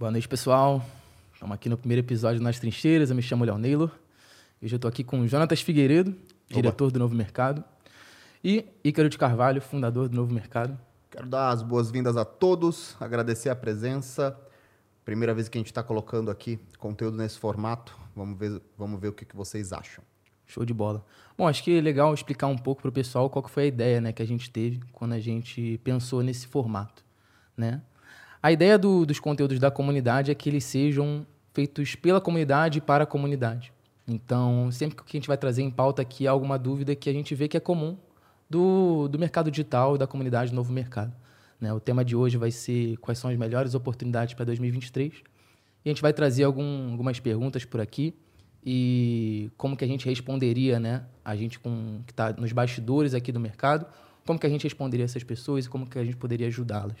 [0.00, 0.82] Boa noite, pessoal.
[1.34, 3.10] Estamos aqui no primeiro episódio Nas Trincheiras.
[3.10, 3.90] Eu me chamo Léo Neylor.
[4.62, 6.16] Hoje eu estou aqui com Jonatas Figueiredo,
[6.48, 6.92] diretor Oba.
[6.94, 7.62] do Novo Mercado,
[8.42, 10.78] e Ícaro de Carvalho, fundador do Novo Mercado.
[11.10, 14.34] Quero dar as boas-vindas a todos, agradecer a presença.
[15.04, 17.94] Primeira vez que a gente está colocando aqui conteúdo nesse formato.
[18.16, 20.02] Vamos ver, vamos ver o que, que vocês acham.
[20.46, 21.04] Show de bola.
[21.36, 23.66] Bom, acho que é legal explicar um pouco para o pessoal qual que foi a
[23.66, 27.04] ideia né, que a gente teve quando a gente pensou nesse formato.
[27.54, 27.82] Né?
[28.42, 32.80] A ideia do, dos conteúdos da comunidade é que eles sejam feitos pela comunidade e
[32.80, 33.72] para a comunidade.
[34.08, 37.34] Então, sempre que a gente vai trazer em pauta aqui alguma dúvida que a gente
[37.34, 37.96] vê que é comum
[38.48, 41.14] do, do mercado digital e da comunidade Novo Mercado.
[41.60, 41.72] Né?
[41.72, 45.12] O tema de hoje vai ser quais são as melhores oportunidades para 2023.
[45.84, 48.14] E a gente vai trazer algum, algumas perguntas por aqui
[48.64, 51.04] e como que a gente responderia, né?
[51.24, 53.86] A gente com, que está nos bastidores aqui do mercado,
[54.26, 56.98] como que a gente responderia essas pessoas e como que a gente poderia ajudá-las.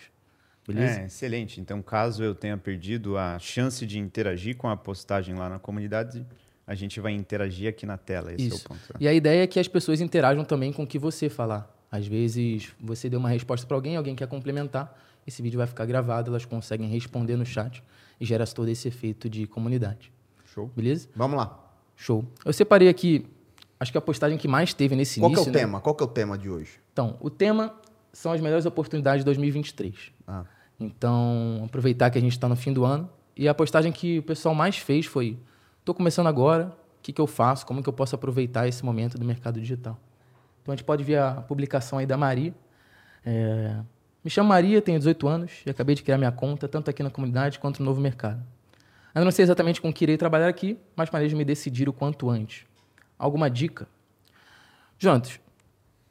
[0.72, 1.00] Beleza?
[1.00, 1.60] É, excelente.
[1.60, 6.26] Então, caso eu tenha perdido a chance de interagir com a postagem lá na comunidade,
[6.66, 8.32] a gente vai interagir aqui na tela.
[8.32, 8.56] Esse Isso.
[8.56, 8.80] é o ponto.
[9.00, 11.68] E a ideia é que as pessoas interajam também com o que você falar.
[11.90, 14.96] Às vezes, você deu uma resposta para alguém, alguém quer complementar,
[15.26, 17.82] esse vídeo vai ficar gravado, elas conseguem responder no chat
[18.20, 20.12] e gera todo esse efeito de comunidade.
[20.54, 20.70] Show.
[20.74, 21.08] Beleza?
[21.14, 21.58] Vamos lá.
[21.96, 22.24] Show.
[22.44, 23.26] Eu separei aqui,
[23.78, 25.44] acho que a postagem que mais teve nesse Qual início.
[25.44, 25.60] Qual é o né?
[25.60, 25.80] tema?
[25.80, 26.78] Qual é o tema de hoje?
[26.92, 27.74] Então, o tema
[28.12, 30.12] são as melhores oportunidades de 2023.
[30.26, 30.44] Ah.
[30.80, 33.08] Então, aproveitar que a gente está no fim do ano.
[33.36, 35.38] E a postagem que o pessoal mais fez foi:
[35.78, 37.66] estou começando agora, o que, que eu faço?
[37.66, 39.98] Como que eu posso aproveitar esse momento do mercado digital?
[40.62, 42.54] Então, a gente pode ver a publicação aí da Maria.
[43.24, 43.76] É...
[44.22, 47.10] Me chamo Maria, tenho 18 anos e acabei de criar minha conta, tanto aqui na
[47.10, 48.42] comunidade quanto no novo mercado.
[49.14, 52.28] Ainda não sei exatamente com que irei trabalhar aqui, mas planejo me decidir o quanto
[52.28, 52.66] antes.
[53.18, 53.88] Alguma dica?
[54.98, 55.30] Jonathan,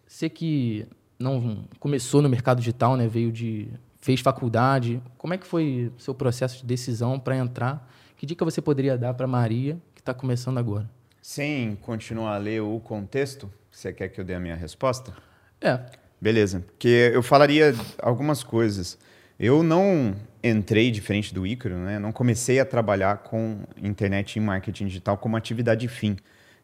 [0.08, 0.88] você que
[1.20, 6.02] não começou no mercado digital, né, veio de fez faculdade, como é que foi o
[6.02, 7.89] seu processo de decisão para entrar?
[8.16, 10.89] Que dica você poderia dar para Maria que está começando agora?
[11.22, 15.13] Sem continuar a ler o contexto, você quer que eu dê a minha resposta?
[15.62, 15.79] É.
[16.19, 18.97] Beleza, porque eu falaria algumas coisas.
[19.40, 21.97] Eu não entrei diferente do Ícaro, né?
[21.97, 26.18] Não comecei a trabalhar com internet e marketing digital como atividade fim.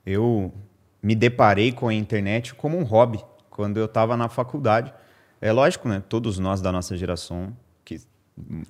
[0.06, 0.54] Eu
[1.02, 4.94] me deparei com a internet como um hobby quando eu estava na faculdade.
[5.42, 6.02] É lógico, né?
[6.08, 8.02] Todos nós da nossa geração que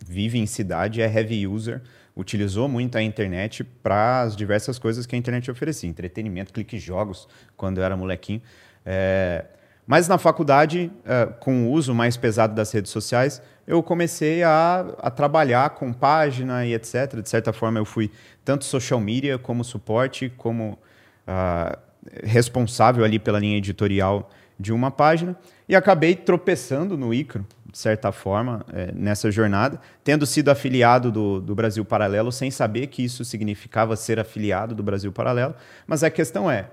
[0.06, 1.82] vive em cidade é heavy user,
[2.16, 7.28] utilizou muito a internet para as diversas coisas que a internet oferecia, entretenimento, clique jogos,
[7.58, 8.42] quando eu era molequinho.
[8.86, 9.46] É...
[9.88, 14.80] Mas na faculdade, é, com o uso mais pesado das redes sociais, eu comecei a,
[14.98, 17.22] a, trabalhar com página e etc.
[17.22, 18.12] De certa forma, eu fui
[18.44, 20.80] tanto social media como suporte, como
[21.28, 21.78] uh,
[22.24, 24.30] responsável ali pela linha editorial
[24.60, 25.36] de uma página
[25.68, 31.42] e acabei tropeçando no Icro, de certa forma, é, nessa jornada, tendo sido afiliado do,
[31.42, 35.56] do Brasil Paralelo, sem saber que isso significava ser afiliado do Brasil Paralelo.
[35.86, 36.70] Mas a questão é: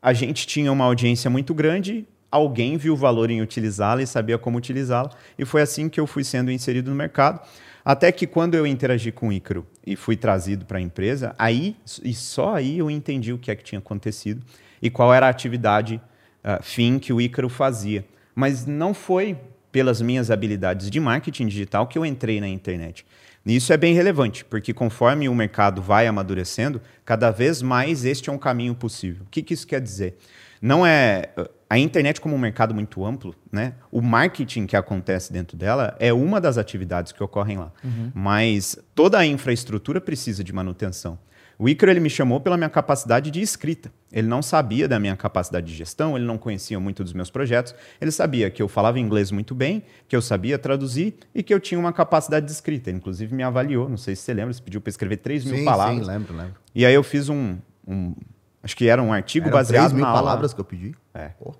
[0.00, 4.56] a gente tinha uma audiência muito grande, alguém viu valor em utilizá-la e sabia como
[4.56, 7.40] utilizá-la, e foi assim que eu fui sendo inserido no mercado.
[7.84, 11.76] Até que quando eu interagi com o Icro e fui trazido para a empresa, aí
[12.02, 14.40] e só aí eu entendi o que é que tinha acontecido
[14.80, 16.00] e qual era a atividade
[16.44, 18.04] uh, fim que o Ícaro fazia.
[18.34, 19.36] Mas não foi
[19.70, 23.06] pelas minhas habilidades de marketing digital que eu entrei na internet.
[23.44, 28.30] E isso é bem relevante, porque conforme o mercado vai amadurecendo, cada vez mais este
[28.30, 29.24] é um caminho possível.
[29.24, 30.16] O que, que isso quer dizer?
[30.60, 31.30] Não é
[31.68, 33.72] a internet como um mercado muito amplo, né?
[33.90, 38.12] O marketing que acontece dentro dela é uma das atividades que ocorrem lá, uhum.
[38.14, 41.18] mas toda a infraestrutura precisa de manutenção.
[41.62, 43.92] O Icaro ele me chamou pela minha capacidade de escrita.
[44.10, 47.72] Ele não sabia da minha capacidade de gestão, ele não conhecia muito dos meus projetos.
[48.00, 51.60] Ele sabia que eu falava inglês muito bem, que eu sabia traduzir e que eu
[51.60, 52.90] tinha uma capacidade de escrita.
[52.90, 53.88] Ele, inclusive, me avaliou.
[53.88, 56.04] Não sei se você lembra, você pediu para escrever 3 mil sim, palavras.
[56.04, 56.54] Sim, lembro, lembro.
[56.74, 57.56] E aí eu fiz um.
[57.86, 58.12] um
[58.60, 60.54] acho que era um artigo Eram baseado 3 mil na palavras aula.
[60.56, 60.96] que eu pedi?
[61.14, 61.28] É.
[61.28, 61.54] Pô.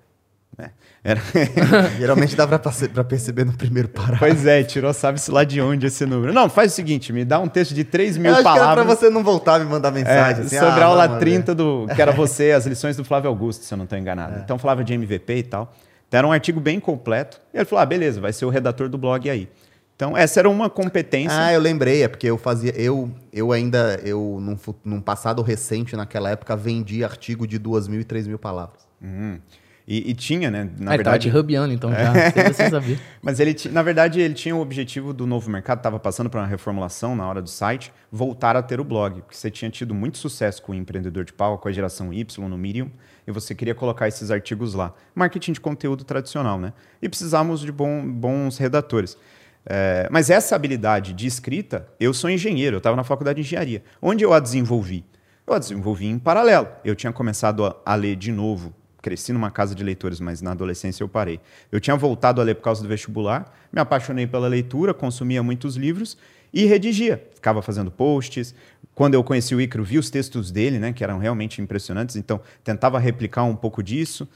[0.57, 0.69] É.
[1.03, 1.21] Era...
[1.97, 4.19] Geralmente dá para perceber no primeiro parágrafo.
[4.19, 6.31] Pois é, tirou sabe-se lá de onde esse número.
[6.31, 8.53] Não, faz o seguinte, me dá um texto de 3 mil palavras.
[8.53, 10.43] Que era pra você não voltar e me mandar mensagem.
[10.43, 13.03] É, assim, sobre ah, a aula não, 30, do, que era você, as lições do
[13.03, 14.37] Flávio Augusto, se eu não estou enganado.
[14.37, 14.39] É.
[14.39, 15.73] Então falava de MVP e tal.
[16.07, 17.41] Então era um artigo bem completo.
[17.53, 19.49] E ele falou: ah, beleza, vai ser o redator do blog aí.
[19.95, 21.37] Então, essa era uma competência.
[21.37, 22.71] Ah, eu lembrei, é porque eu fazia.
[22.75, 28.01] Eu, eu ainda, eu, num, num passado recente, naquela época, vendi artigo de 2 mil
[28.01, 28.87] e 3 mil palavras.
[29.01, 29.39] Uhum.
[29.85, 30.69] E, e, tinha, né?
[30.79, 31.27] Na ah, verdade.
[31.27, 32.99] Ele tava te então já, sem você saber.
[33.21, 36.47] Mas ele, na verdade, ele tinha o objetivo do novo mercado, estava passando por uma
[36.47, 39.21] reformulação na hora do site, voltar a ter o blog.
[39.21, 42.47] Porque você tinha tido muito sucesso com o empreendedor de pau, com a geração Y
[42.47, 42.89] no Medium,
[43.27, 44.93] e você queria colocar esses artigos lá.
[45.13, 46.71] Marketing de conteúdo tradicional, né?
[47.01, 49.17] E precisávamos de bom, bons redatores.
[49.65, 53.83] É, mas essa habilidade de escrita, eu sou engenheiro, eu estava na faculdade de engenharia.
[54.01, 55.05] Onde eu a desenvolvi?
[55.45, 56.69] Eu a desenvolvi em paralelo.
[56.85, 58.73] Eu tinha começado a, a ler de novo
[59.03, 61.39] cresci numa casa de leitores, mas na adolescência eu parei.
[61.69, 65.75] Eu tinha voltado a ler por causa do vestibular, me apaixonei pela leitura, consumia muitos
[65.75, 66.17] livros
[66.53, 67.21] e redigia.
[67.35, 68.55] Ficava fazendo posts.
[68.95, 72.39] Quando eu conheci o Icaro, vi os textos dele, né, que eram realmente impressionantes, então
[72.63, 74.27] tentava replicar um pouco disso.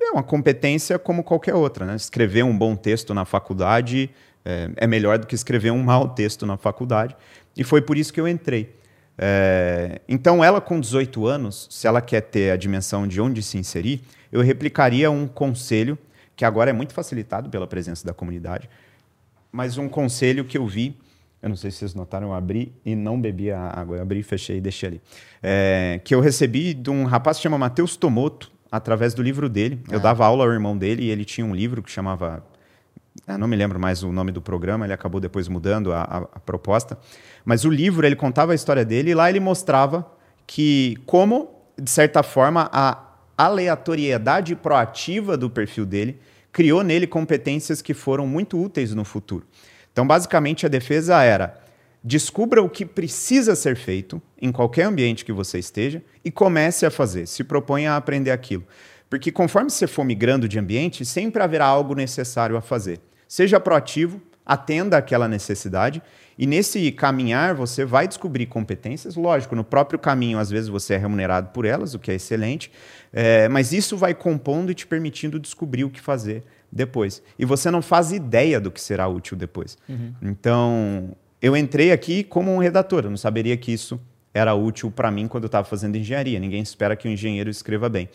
[0.00, 1.84] É uma competência como qualquer outra.
[1.84, 1.94] Né?
[1.94, 4.10] Escrever um bom texto na faculdade
[4.42, 7.14] é, é melhor do que escrever um mau texto na faculdade.
[7.54, 8.74] E foi por isso que eu entrei.
[9.18, 13.58] É, então, ela com 18 anos, se ela quer ter a dimensão de onde se
[13.58, 14.00] inserir,
[14.30, 15.98] eu replicaria um conselho,
[16.36, 18.70] que agora é muito facilitado pela presença da comunidade,
[19.50, 20.96] mas um conselho que eu vi,
[21.42, 24.22] eu não sei se vocês notaram, eu abri e não bebi a água, eu abri,
[24.22, 25.00] fechei e deixei ali,
[25.42, 29.80] é, que eu recebi de um rapaz que chama Matheus Tomoto, através do livro dele.
[29.90, 30.02] Eu é.
[30.02, 32.44] dava aula ao irmão dele e ele tinha um livro que chamava
[33.36, 36.40] não me lembro mais o nome do programa, ele acabou depois mudando a, a, a,
[36.40, 36.96] proposta.
[37.44, 40.10] Mas o livro, ele contava a história dele e lá ele mostrava
[40.46, 43.04] que como, de certa forma, a
[43.36, 46.18] aleatoriedade proativa do perfil dele
[46.50, 49.46] criou nele competências que foram muito úteis no futuro.
[49.92, 51.60] Então, basicamente, a defesa era
[52.02, 56.90] descubra o que precisa ser feito em qualquer ambiente que você esteja e comece a
[56.90, 58.64] fazer, se proponha a aprender aquilo.
[59.10, 63.00] Porque conforme você for migrando de ambiente, sempre haverá algo necessário a fazer.
[63.28, 66.02] Seja proativo, atenda àquela necessidade
[66.38, 69.14] e nesse caminhar você vai descobrir competências.
[69.14, 72.72] Lógico, no próprio caminho, às vezes você é remunerado por elas, o que é excelente,
[73.12, 76.42] é, mas isso vai compondo e te permitindo descobrir o que fazer
[76.72, 77.22] depois.
[77.38, 79.76] E você não faz ideia do que será útil depois.
[79.88, 80.14] Uhum.
[80.22, 84.00] Então, eu entrei aqui como um redator, eu não saberia que isso
[84.32, 86.38] era útil para mim quando eu estava fazendo engenharia.
[86.38, 88.08] Ninguém espera que o um engenheiro escreva bem.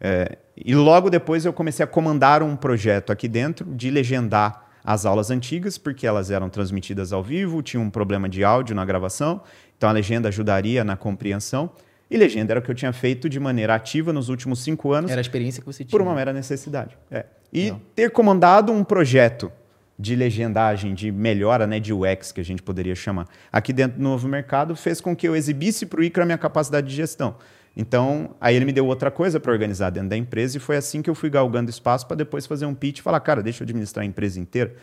[0.00, 5.04] É, e logo depois eu comecei a comandar um projeto aqui dentro de legendar as
[5.04, 9.42] aulas antigas, porque elas eram transmitidas ao vivo, tinha um problema de áudio na gravação,
[9.76, 11.70] então a legenda ajudaria na compreensão.
[12.08, 15.10] E legenda era o que eu tinha feito de maneira ativa nos últimos cinco anos.
[15.10, 15.90] Era a experiência que você tinha.
[15.90, 16.96] Por uma mera necessidade.
[17.10, 17.26] É.
[17.52, 17.80] E Não.
[17.96, 19.50] ter comandado um projeto
[19.98, 24.02] de legendagem, de melhora né, de UX, que a gente poderia chamar, aqui dentro do
[24.02, 27.36] novo mercado, fez com que eu exibisse para o ICRA a minha capacidade de gestão.
[27.76, 31.02] Então, aí ele me deu outra coisa para organizar dentro da empresa e foi assim
[31.02, 33.66] que eu fui galgando espaço para depois fazer um pitch e falar, cara, deixa eu
[33.66, 34.74] administrar a empresa inteira.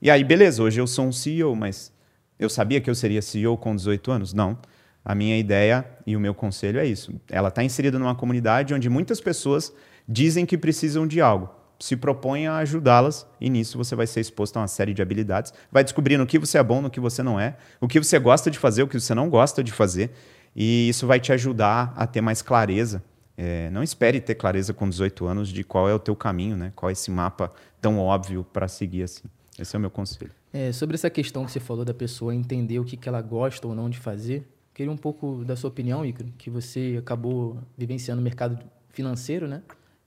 [0.00, 1.92] E aí, beleza, hoje eu sou um CEO, mas
[2.36, 4.34] eu sabia que eu seria CEO com 18 anos?
[4.34, 4.58] Não.
[5.04, 7.14] A minha ideia e o meu conselho é isso.
[7.30, 9.72] Ela está inserida numa comunidade onde muitas pessoas
[10.08, 11.48] dizem que precisam de algo.
[11.78, 15.52] Se propõe a ajudá-las e nisso você vai ser exposto a uma série de habilidades.
[15.70, 18.18] Vai descobrir no que você é bom, no que você não é, o que você
[18.18, 20.10] gosta de fazer, o que você não gosta de fazer.
[20.54, 23.02] E isso vai te ajudar a ter mais clareza.
[23.36, 26.72] É, não espere ter clareza com 18 anos de qual é o teu caminho, né?
[26.76, 29.24] qual é esse mapa tão óbvio para seguir assim.
[29.58, 30.30] Esse é o meu conselho.
[30.52, 33.66] É, sobre essa questão que você falou da pessoa entender o que, que ela gosta
[33.66, 38.20] ou não de fazer, queria um pouco da sua opinião, Icaro, que você acabou vivenciando
[38.20, 38.58] o mercado
[38.90, 39.62] financeiro, né?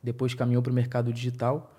[0.06, 1.75] depois caminhou para o mercado digital.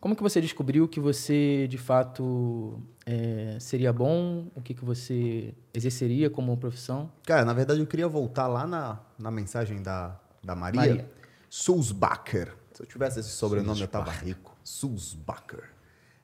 [0.00, 4.46] Como que você descobriu que você, de fato, é, seria bom?
[4.54, 7.10] O que, que você exerceria como profissão?
[7.24, 10.80] Cara, na verdade, eu queria voltar lá na, na mensagem da, da Maria.
[10.80, 11.10] Maria.
[11.48, 12.54] Sulzbacher.
[12.72, 14.54] Se eu tivesse esse sobrenome, eu tava rico.
[14.62, 15.64] Sulzbacher.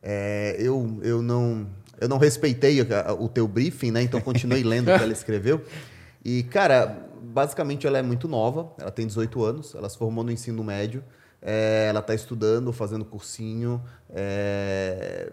[0.02, 1.66] É, eu, eu, não,
[1.98, 2.78] eu não respeitei
[3.18, 4.02] o teu briefing, né?
[4.02, 5.64] Então, continuei lendo o que ela escreveu.
[6.24, 8.70] E, cara, basicamente, ela é muito nova.
[8.78, 9.74] Ela tem 18 anos.
[9.74, 11.02] Ela se formou no ensino médio.
[11.42, 13.82] É, ela está estudando, fazendo cursinho.
[14.08, 15.32] É,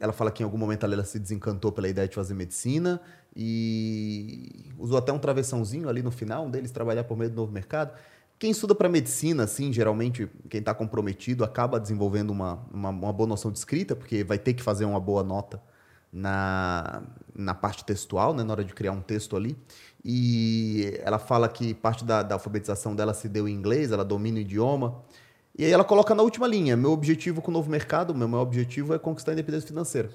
[0.00, 3.00] ela fala que em algum momento ela se desencantou pela ideia de fazer medicina
[3.34, 7.52] e usou até um travessãozinho ali no final, um deles trabalhar por meio do novo
[7.52, 7.96] mercado.
[8.38, 13.28] Quem estuda para medicina, assim, geralmente, quem está comprometido, acaba desenvolvendo uma, uma, uma, boa
[13.28, 15.60] noção de escrita, porque vai ter que fazer uma boa nota
[16.12, 17.02] na,
[17.34, 19.56] na parte textual, né, na hora de criar um texto ali.
[20.04, 24.38] E ela fala que parte da, da alfabetização dela se deu em inglês, ela domina
[24.38, 25.02] o idioma.
[25.58, 28.44] E aí ela coloca na última linha: meu objetivo com o novo mercado, meu maior
[28.44, 30.08] objetivo é conquistar a independência financeira.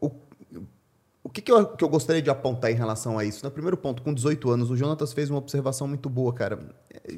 [0.00, 0.12] O,
[1.24, 3.44] o que, que, eu, que eu gostaria de apontar em relação a isso?
[3.44, 6.60] No primeiro ponto, com 18 anos, o Jonatas fez uma observação muito boa, cara.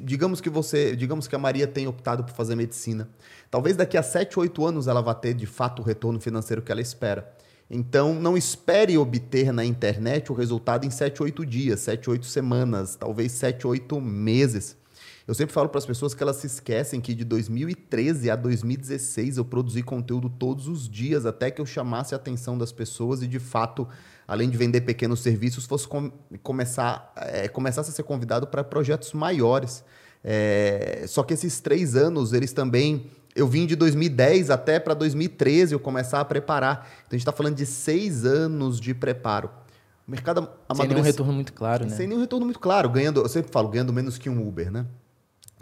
[0.01, 3.07] Digamos que você, digamos que a Maria tenha optado por fazer medicina.
[3.51, 6.71] Talvez daqui a 7, 8 anos ela vá ter de fato o retorno financeiro que
[6.71, 7.31] ela espera.
[7.69, 12.95] Então, não espere obter na internet o resultado em 7, 8 dias, 7, 8 semanas,
[12.97, 14.75] talvez 7, 8 meses.
[15.31, 19.37] Eu sempre falo para as pessoas que elas se esquecem que de 2013 a 2016
[19.37, 23.27] eu produzi conteúdo todos os dias até que eu chamasse a atenção das pessoas e
[23.29, 23.87] de fato,
[24.27, 26.11] além de vender pequenos serviços, fosse com,
[26.43, 29.85] começar, é, começasse a ser convidado para projetos maiores.
[30.21, 35.71] É, só que esses três anos, eles também eu vim de 2010 até para 2013
[35.71, 36.89] eu começar a preparar.
[37.05, 39.49] Então a gente está falando de seis anos de preparo.
[40.05, 40.75] O mercado amadureceu.
[40.75, 41.95] Sem nenhum retorno muito claro, né?
[41.95, 42.89] Sem nenhum retorno muito claro.
[42.89, 44.85] Ganhando, eu sempre falo, ganhando menos que um Uber, né?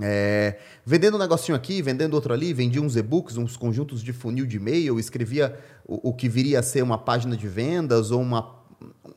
[0.01, 4.46] É, vendendo um negocinho aqui, vendendo outro ali, vendia uns e-books, uns conjuntos de funil
[4.46, 8.56] de e-mail, escrevia o, o, que viria a ser uma página de vendas ou uma,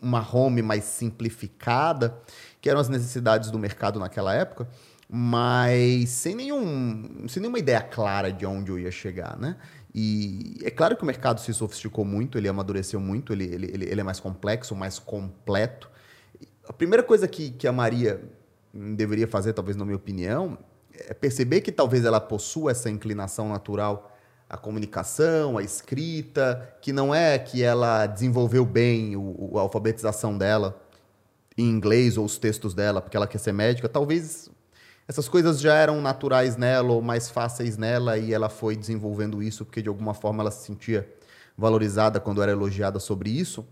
[0.01, 2.17] uma home mais simplificada,
[2.61, 4.69] que eram as necessidades do mercado naquela época
[5.15, 9.59] mas sem, nenhum, sem nenhuma ideia clara de onde eu ia chegar, né?
[9.95, 14.01] E é claro que o mercado se sofisticou muito, ele amadureceu muito, ele, ele, ele
[14.01, 15.91] é mais complexo, mais completo.
[16.67, 18.23] A primeira coisa que, que a Maria
[18.73, 20.57] deveria fazer, talvez na minha opinião,
[21.09, 24.11] é perceber que talvez ela possua essa inclinação natural
[24.49, 30.81] à comunicação, à escrita, que não é que ela desenvolveu bem o, a alfabetização dela
[31.57, 33.89] em inglês ou os textos dela porque ela quer ser médica.
[33.89, 34.51] Talvez
[35.07, 39.65] essas coisas já eram naturais nela ou mais fáceis nela e ela foi desenvolvendo isso
[39.65, 41.09] porque de alguma forma ela se sentia
[41.57, 43.67] valorizada quando era elogiada sobre isso.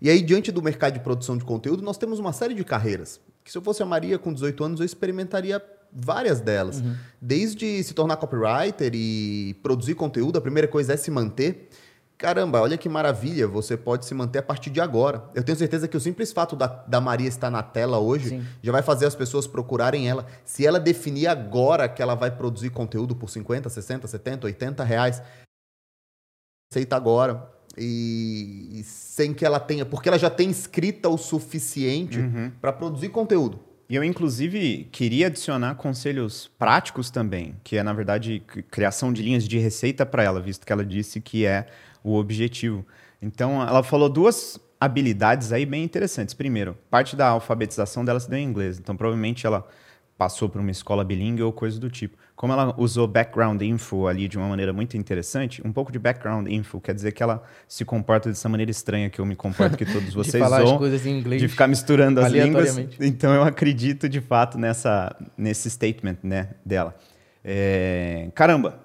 [0.00, 3.20] E aí, diante do mercado de produção de conteúdo, nós temos uma série de carreiras.
[3.42, 5.62] Que se eu fosse a Maria com 18 anos, eu experimentaria
[5.94, 6.80] várias delas.
[6.80, 6.94] Uhum.
[7.20, 11.68] Desde se tornar copywriter e produzir conteúdo, a primeira coisa é se manter
[12.16, 15.24] caramba, olha que maravilha, você pode se manter a partir de agora.
[15.34, 18.46] Eu tenho certeza que o simples fato da, da Maria estar na tela hoje Sim.
[18.62, 20.26] já vai fazer as pessoas procurarem ela.
[20.44, 25.22] Se ela definir agora que ela vai produzir conteúdo por 50, 60, 70, 80 reais,
[26.72, 27.50] aceita agora.
[27.76, 32.52] E, e sem que ela tenha, porque ela já tem escrita o suficiente uhum.
[32.60, 33.58] para produzir conteúdo.
[33.88, 39.46] E eu, inclusive, queria adicionar conselhos práticos também, que é, na verdade, criação de linhas
[39.46, 41.66] de receita para ela, visto que ela disse que é
[42.02, 42.86] o objetivo.
[43.20, 46.34] Então, ela falou duas habilidades aí bem interessantes.
[46.34, 49.66] Primeiro, parte da alfabetização dela se deu em inglês, então provavelmente ela
[50.16, 52.16] passou por uma escola bilíngue ou coisa do tipo.
[52.44, 56.46] Como ela usou background info ali de uma maneira muito interessante, um pouco de background
[56.46, 59.86] info quer dizer que ela se comporta dessa maneira estranha que eu me comporto, que
[59.86, 62.76] todos vocês de falar as coisas em inglês de ficar misturando as línguas.
[63.00, 66.94] Então eu acredito de fato nessa nesse statement, né, dela.
[67.42, 68.78] É, caramba,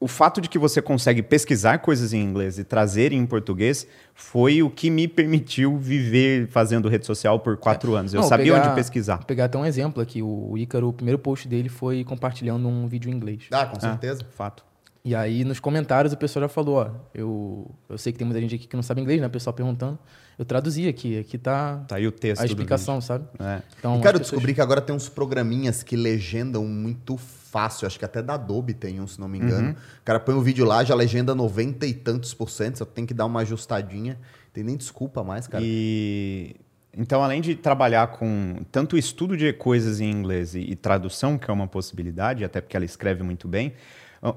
[0.00, 4.62] o fato de que você consegue pesquisar coisas em inglês e trazer em português foi
[4.62, 7.98] o que me permitiu viver fazendo rede social por quatro é.
[7.98, 8.14] anos.
[8.14, 9.16] Eu Não, sabia pegar, onde pesquisar.
[9.16, 10.22] Vou pegar até um exemplo aqui.
[10.22, 13.42] O Ícaro, o primeiro post dele foi compartilhando um vídeo em inglês.
[13.50, 14.22] Ah, com certeza.
[14.22, 14.64] Ah, fato.
[15.08, 18.38] E aí, nos comentários, o pessoal já falou, ó, eu, eu sei que tem muita
[18.42, 19.26] gente aqui que não sabe inglês, né?
[19.26, 19.98] O pessoal perguntando.
[20.38, 23.26] Eu traduzi aqui, aqui tá, tá aí o texto a explicação, sabe?
[23.38, 23.62] É.
[23.78, 27.98] Então, e, cara, eu descobri que agora tem uns programinhas que legendam muito fácil, acho
[27.98, 29.68] que até da Adobe tem um, se não me engano.
[29.68, 29.72] Uhum.
[29.72, 32.84] O cara põe o um vídeo lá, já legenda 90 e tantos por cento, só
[32.84, 34.18] tem que dar uma ajustadinha.
[34.52, 35.64] Tem nem desculpa mais, cara.
[35.66, 36.54] E
[36.94, 41.50] então, além de trabalhar com tanto estudo de coisas em inglês e, e, tradução, que
[41.50, 43.72] é uma possibilidade, até porque ela escreve muito bem,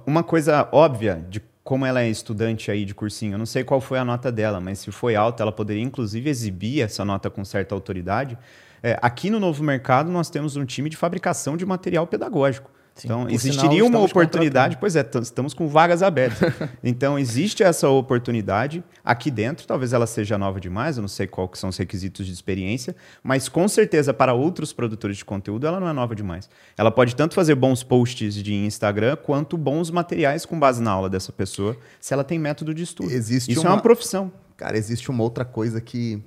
[0.06, 3.80] uma coisa óbvia de como ela é estudante aí de cursinho, eu não sei qual
[3.80, 7.46] foi a nota dela, mas se foi alta, ela poderia inclusive exibir essa nota com
[7.46, 8.38] certa autoridade.
[8.82, 12.72] É, aqui no Novo Mercado, nós temos um time de fabricação de material pedagógico.
[13.02, 16.54] Sim, então, existiria sinal, uma oportunidade, pois é, estamos com vagas abertas.
[16.84, 21.58] então, existe essa oportunidade aqui dentro, talvez ela seja nova demais, eu não sei quais
[21.58, 25.90] são os requisitos de experiência, mas com certeza para outros produtores de conteúdo ela não
[25.90, 26.48] é nova demais.
[26.78, 31.10] Ela pode tanto fazer bons posts de Instagram, quanto bons materiais com base na aula
[31.10, 33.12] dessa pessoa, se ela tem método de estudo.
[33.12, 33.70] Existe Isso uma...
[33.72, 34.32] é uma profissão.
[34.56, 36.22] Cara, existe uma outra coisa que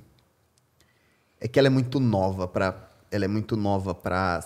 [1.41, 4.43] é que ela é muito nova para ela é muito nova para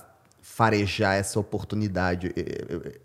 [0.48, 2.32] farejar essa oportunidade.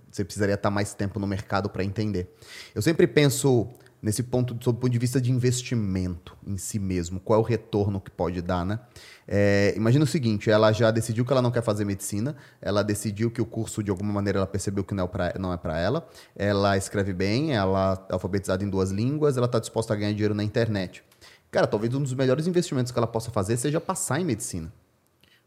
[0.09, 2.33] Você precisaria estar mais tempo no mercado para entender.
[2.73, 3.67] Eu sempre penso
[4.01, 7.45] nesse ponto, sob o ponto de vista de investimento em si mesmo, qual é o
[7.45, 8.79] retorno que pode dar, né?
[9.27, 13.29] É, imagina o seguinte, ela já decidiu que ela não quer fazer medicina, ela decidiu
[13.29, 15.05] que o curso, de alguma maneira, ela percebeu que não
[15.53, 19.59] é para é ela, ela escreve bem, ela é alfabetizada em duas línguas, ela está
[19.59, 21.03] disposta a ganhar dinheiro na internet.
[21.51, 24.73] Cara, talvez um dos melhores investimentos que ela possa fazer seja passar em medicina.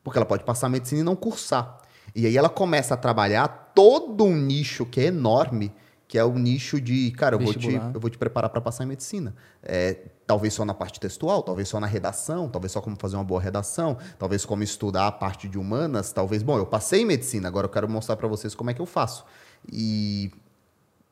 [0.04, 1.84] Porque ela pode passar medicina e não cursar.
[2.16, 5.70] E aí ela começa a trabalhar todo um nicho que é enorme,
[6.08, 8.84] que é o nicho de, cara, eu vou te, eu vou te preparar para passar
[8.84, 9.36] em medicina.
[9.62, 13.24] É, talvez só na parte textual, talvez só na redação, talvez só como fazer uma
[13.24, 17.48] boa redação, talvez como estudar a parte de humanas, talvez, bom, eu passei em medicina,
[17.48, 19.26] agora eu quero mostrar para vocês como é que eu faço.
[19.70, 20.32] E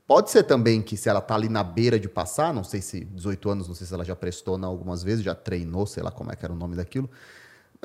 [0.06, 3.04] pode ser também que se ela tá ali na beira de passar, não sei se
[3.04, 6.10] 18 anos, não sei se ela já prestou não, algumas vezes, já treinou, sei lá
[6.10, 7.10] como é que era o nome daquilo,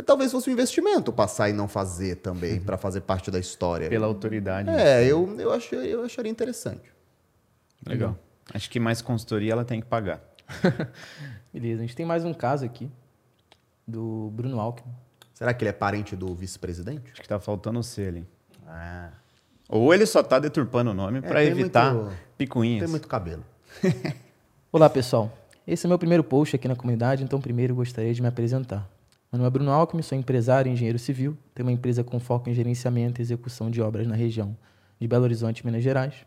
[0.04, 2.64] talvez fosse um investimento passar e não fazer também, uhum.
[2.64, 3.90] para fazer parte da história.
[3.90, 4.70] Pela autoridade.
[4.70, 6.92] É, eu, eu, acho, eu acharia interessante.
[7.86, 8.18] Legal.
[8.54, 10.22] Acho que mais consultoria ela tem que pagar.
[11.54, 12.90] Beleza, a gente tem mais um caso aqui
[13.88, 14.94] do Bruno Alckmin.
[15.34, 17.12] Será que ele é parente do vice-presidente?
[17.12, 18.28] Acho que tá faltando o C ali.
[18.68, 19.12] Ah.
[19.70, 22.82] Ou ele só está deturpando o nome é, para evitar muito, picuinhas.
[22.82, 23.46] Tem muito cabelo.
[24.72, 25.32] Olá, pessoal.
[25.66, 28.90] Esse é meu primeiro post aqui na comunidade, então primeiro gostaria de me apresentar.
[29.32, 33.20] É Bruno Alckmin, sou empresário e engenheiro civil, tenho uma empresa com foco em gerenciamento
[33.20, 34.58] e execução de obras na região
[35.00, 36.26] de Belo Horizonte, Minas Gerais.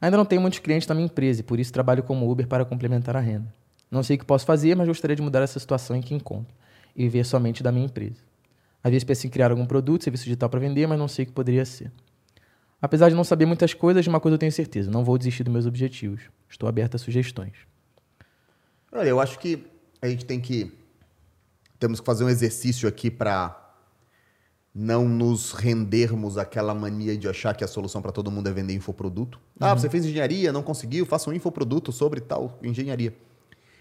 [0.00, 2.64] Ainda não tenho muitos clientes na minha empresa e por isso trabalho como Uber para
[2.64, 3.52] complementar a renda.
[3.90, 6.54] Não sei o que posso fazer, mas gostaria de mudar essa situação em que encontro
[6.94, 8.20] e viver somente da minha empresa.
[8.82, 11.26] Às vezes penso em criar algum produto, serviço digital para vender, mas não sei o
[11.26, 11.92] que poderia ser.
[12.80, 15.44] Apesar de não saber muitas coisas, de uma coisa eu tenho certeza: não vou desistir
[15.44, 16.22] dos meus objetivos.
[16.50, 17.52] Estou aberto a sugestões.
[18.90, 19.64] Olha, eu acho que
[20.00, 20.72] a gente tem que.
[21.82, 23.74] Temos que fazer um exercício aqui para
[24.72, 28.72] não nos rendermos àquela mania de achar que a solução para todo mundo é vender
[28.72, 29.40] infoproduto.
[29.58, 29.78] Ah, uhum.
[29.80, 33.12] você fez engenharia, não conseguiu, faça um infoproduto sobre tal engenharia.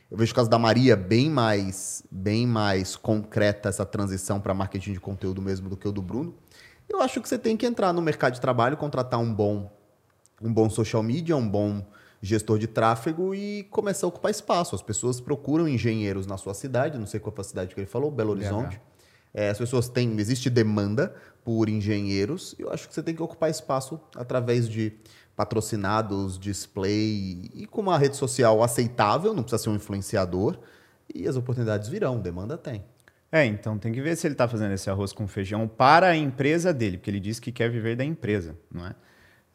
[0.09, 4.93] Eu vejo o caso da Maria bem mais, bem mais concreta essa transição para marketing
[4.93, 6.33] de conteúdo mesmo do que o do Bruno.
[6.89, 9.71] Eu acho que você tem que entrar no mercado de trabalho, contratar um bom,
[10.41, 11.85] um bom social media, um bom
[12.21, 14.75] gestor de tráfego e começar a ocupar espaço.
[14.75, 17.87] As pessoas procuram engenheiros na sua cidade, não sei qual foi a cidade que ele
[17.87, 18.79] falou, Belo Horizonte.
[19.33, 22.53] É, as pessoas têm, existe demanda por engenheiros.
[22.59, 24.93] Eu acho que você tem que ocupar espaço através de
[25.35, 30.59] patrocinados, display e com uma rede social aceitável, não precisa ser um influenciador.
[31.13, 32.83] E as oportunidades virão, demanda tem.
[33.31, 36.15] É, então tem que ver se ele está fazendo esse arroz com feijão para a
[36.15, 38.93] empresa dele, porque ele diz que quer viver da empresa, não é?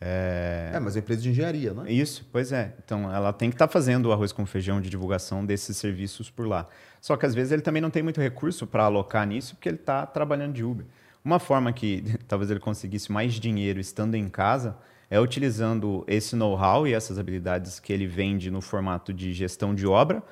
[0.00, 1.92] É, é mas é empresa de engenharia, não é?
[1.92, 2.74] Isso, pois é.
[2.84, 6.30] Então ela tem que estar tá fazendo o arroz com feijão de divulgação desses serviços
[6.30, 6.66] por lá.
[7.00, 9.76] Só que às vezes ele também não tem muito recurso para alocar nisso, porque ele
[9.76, 10.86] está trabalhando de Uber.
[11.24, 14.76] Uma forma que talvez ele conseguisse mais dinheiro estando em casa
[15.08, 19.86] é utilizando esse know-how e essas habilidades que ele vende no formato de gestão de
[19.86, 20.22] obra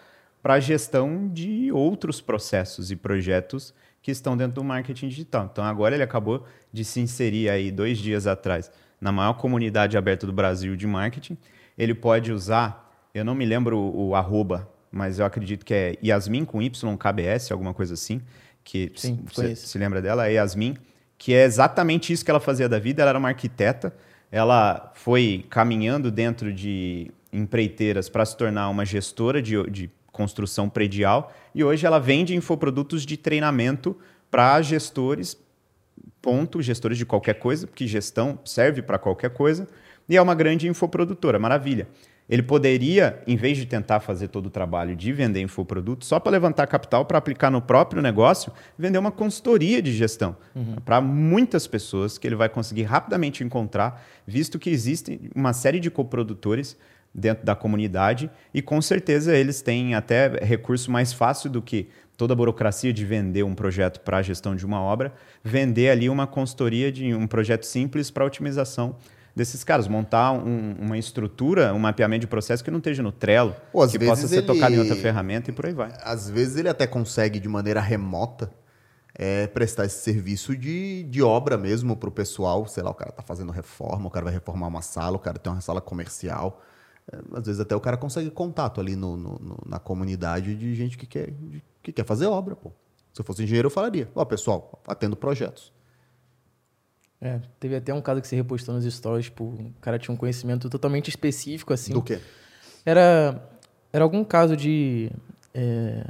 [0.42, 5.49] para a gestão de outros processos e projetos que estão dentro do marketing digital.
[5.50, 8.71] Então, agora ele acabou de se inserir aí dois dias atrás
[9.04, 11.37] na maior comunidade aberta do Brasil de marketing.
[11.76, 15.99] Ele pode usar, eu não me lembro o, o arroba, mas eu acredito que é
[16.02, 18.23] Yasmin com Y, KBS, alguma coisa assim,
[18.64, 20.78] que Sim, você se lembra dela, é Yasmin,
[21.18, 23.94] que é exatamente isso que ela fazia da vida, ela era uma arquiteta,
[24.33, 31.31] ela foi caminhando dentro de empreiteiras para se tornar uma gestora de, de construção predial,
[31.55, 33.94] e hoje ela vende infoprodutos de treinamento
[34.31, 35.37] para gestores,
[36.24, 39.68] ponto, gestores de qualquer coisa, porque gestão serve para qualquer coisa,
[40.08, 41.87] e é uma grande infoprodutora, maravilha.
[42.26, 46.32] Ele poderia, em vez de tentar fazer todo o trabalho de vender infoproduto, só para
[46.32, 50.76] levantar capital para aplicar no próprio negócio, vender uma consultoria de gestão uhum.
[50.82, 55.90] para muitas pessoas que ele vai conseguir rapidamente encontrar, visto que existe uma série de
[55.90, 56.78] coprodutores
[57.14, 62.33] dentro da comunidade e com certeza eles têm até recurso mais fácil do que toda
[62.33, 66.27] a burocracia de vender um projeto para a gestão de uma obra, vender ali uma
[66.27, 68.96] consultoria de um projeto simples para otimização
[69.35, 73.55] desses caras, montar um, uma estrutura, um mapeamento de processo que não esteja no Trello,
[73.72, 74.46] Pô, que possa ser ele...
[74.46, 75.92] tocado em outra ferramenta e por aí vai.
[76.03, 78.50] Às vezes ele até consegue de maneira remota
[79.14, 83.11] é, prestar esse serviço de, de obra mesmo para o pessoal, sei lá, o cara
[83.11, 86.62] está fazendo reforma, o cara vai reformar uma sala, o cara tem uma sala comercial,
[87.12, 90.74] é, às vezes até o cara consegue contato ali no, no, no, na comunidade de
[90.74, 92.73] gente que quer, de, que quer fazer obra, pô.
[93.12, 94.09] Se eu fosse engenheiro, eu falaria.
[94.14, 95.73] Ó, oh, pessoal, atendo projetos.
[97.20, 100.16] É, teve até um caso que você repostou nos stories, tipo, o cara tinha um
[100.16, 101.92] conhecimento totalmente específico, assim.
[101.92, 102.18] Do quê?
[102.85, 103.40] Era,
[103.92, 105.11] era algum caso de...
[105.55, 106.05] É,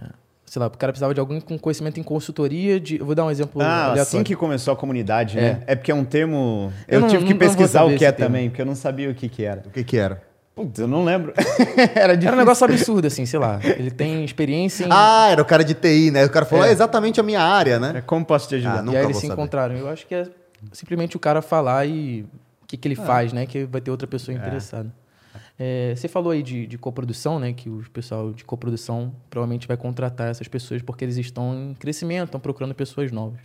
[0.47, 2.99] sei lá, o cara precisava de alguém com conhecimento em consultoria de...
[2.99, 4.03] Eu vou dar um exemplo Ah, aleatório.
[4.03, 5.63] assim que começou a comunidade, né?
[5.67, 6.73] É, é porque é um termo...
[6.89, 8.27] Eu, eu não, tive que pesquisar o que é termo.
[8.27, 9.63] também, porque eu não sabia o que que era.
[9.67, 10.23] O que que era?
[10.55, 11.35] Putz, eu não lembro.
[11.97, 13.59] era, era um negócio absurdo, assim, sei lá.
[13.63, 14.89] Ele tem experiência em.
[14.91, 16.25] Ah, era o cara de TI, né?
[16.25, 17.95] O cara falou, é, é exatamente a minha área, né?
[17.97, 18.85] É, como posso te ajudar?
[18.89, 19.35] Ah, e aí eles se saber.
[19.35, 19.75] encontraram.
[19.75, 20.29] Eu acho que é
[20.73, 22.23] simplesmente o cara falar e
[22.63, 23.05] o que, que ele ah.
[23.05, 23.47] faz, né?
[23.47, 24.39] Que vai ter outra pessoa é.
[24.39, 24.95] interessada.
[25.59, 27.53] É, você falou aí de, de coprodução, né?
[27.53, 32.27] Que o pessoal de coprodução provavelmente vai contratar essas pessoas porque eles estão em crescimento,
[32.27, 33.41] estão procurando pessoas novas.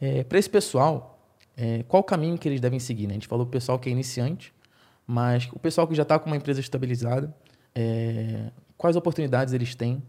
[0.00, 1.18] É, Para esse pessoal,
[1.56, 3.06] é, qual o caminho que eles devem seguir?
[3.06, 3.12] Né?
[3.12, 4.52] A gente falou o pessoal que é iniciante,
[5.10, 7.34] mas o pessoal que já está com uma empresa estabilizada,
[7.74, 10.00] é, quais oportunidades eles têm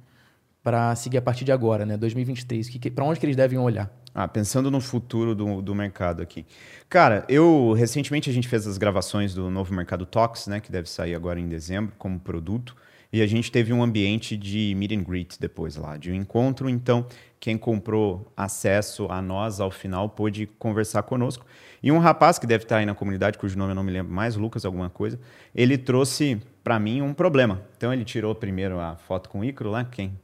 [0.62, 1.98] para seguir a partir de agora, né?
[1.98, 2.78] 2023?
[2.94, 3.92] Para onde que eles devem olhar?
[4.14, 6.46] Ah, pensando no futuro do, do mercado aqui.
[6.88, 10.60] Cara, eu recentemente a gente fez as gravações do novo Mercado Talks, né?
[10.60, 12.76] Que deve sair agora em dezembro como produto.
[13.12, 16.70] E a gente teve um ambiente de meet and greet depois lá, de um encontro.
[16.70, 17.08] Então,
[17.40, 21.44] quem comprou acesso a nós ao final pôde conversar conosco.
[21.84, 24.14] E um rapaz que deve estar aí na comunidade, cujo nome eu não me lembro
[24.14, 25.20] mais, Lucas alguma coisa,
[25.54, 27.62] ele trouxe para mim um problema.
[27.78, 30.18] Então ele tirou primeiro a foto com o Icaro lá, quem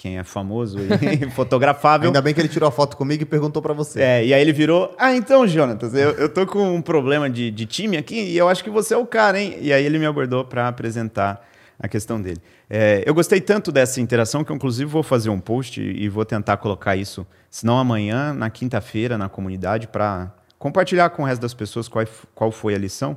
[0.00, 2.08] quem é famoso e fotografável.
[2.08, 4.00] Ainda bem que ele tirou a foto comigo e perguntou para você.
[4.00, 7.50] É, e aí ele virou: Ah, então, Jonatas, eu, eu tô com um problema de,
[7.50, 9.58] de time aqui e eu acho que você é o cara, hein?
[9.60, 11.46] E aí ele me abordou para apresentar
[11.78, 12.40] a questão dele.
[12.68, 16.24] É, eu gostei tanto dessa interação que, eu, inclusive, vou fazer um post e vou
[16.24, 21.40] tentar colocar isso, se não amanhã, na quinta-feira, na comunidade, para compartilhar com o resto
[21.40, 23.16] das pessoas qual, qual foi a lição.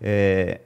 [0.00, 0.62] É,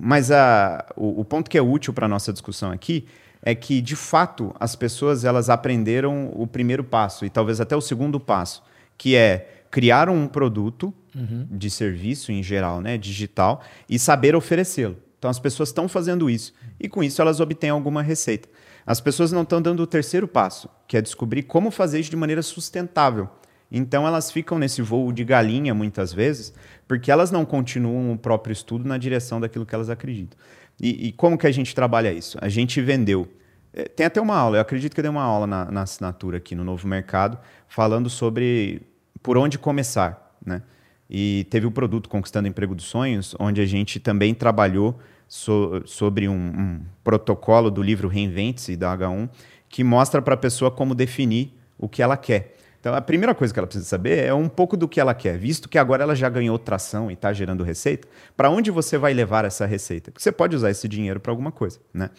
[0.00, 3.08] mas a, o, o ponto que é útil para a nossa discussão aqui
[3.42, 7.80] é que, de fato, as pessoas elas aprenderam o primeiro passo e talvez até o
[7.80, 8.62] segundo passo,
[8.96, 11.46] que é criar um produto uhum.
[11.50, 14.96] de serviço em geral, né, digital, e saber oferecê-lo.
[15.18, 18.48] Então as pessoas estão fazendo isso e com isso elas obtêm alguma receita.
[18.86, 22.16] As pessoas não estão dando o terceiro passo, que é descobrir como fazer isso de
[22.16, 23.30] maneira sustentável.
[23.70, 26.52] Então elas ficam nesse voo de galinha muitas vezes,
[26.86, 30.38] porque elas não continuam o próprio estudo na direção daquilo que elas acreditam.
[30.80, 32.36] E, e, como que a gente trabalha isso?
[32.40, 33.28] A gente vendeu.
[33.72, 36.38] É, tem até uma aula, eu acredito que eu dei uma aula na, na assinatura
[36.38, 38.82] aqui no Novo Mercado, falando sobre
[39.22, 40.36] por onde começar.
[40.44, 40.62] Né?
[41.08, 44.98] E teve o produto Conquistando Emprego dos Sonhos, onde a gente também trabalhou
[45.28, 49.28] so, sobre um, um, protocolo do livro Reinvente-se, da H1,
[49.68, 52.53] que mostra para a pessoa como definir o que ela quer.
[52.84, 55.38] Então, a primeira coisa que ela precisa saber é um pouco do que ela quer,
[55.38, 58.06] visto que agora ela já ganhou tração e está gerando receita.
[58.36, 60.10] Para onde você vai levar essa receita?
[60.10, 61.78] Porque você pode usar esse dinheiro para alguma coisa.
[61.94, 62.10] Né?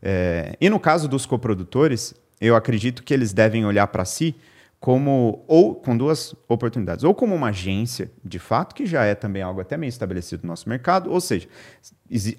[0.00, 4.36] É, e no caso dos coprodutores, eu acredito que eles devem olhar para si
[4.78, 9.42] como ou com duas oportunidades, ou como uma agência, de fato, que já é também
[9.42, 11.48] algo até meio estabelecido no nosso mercado, ou seja,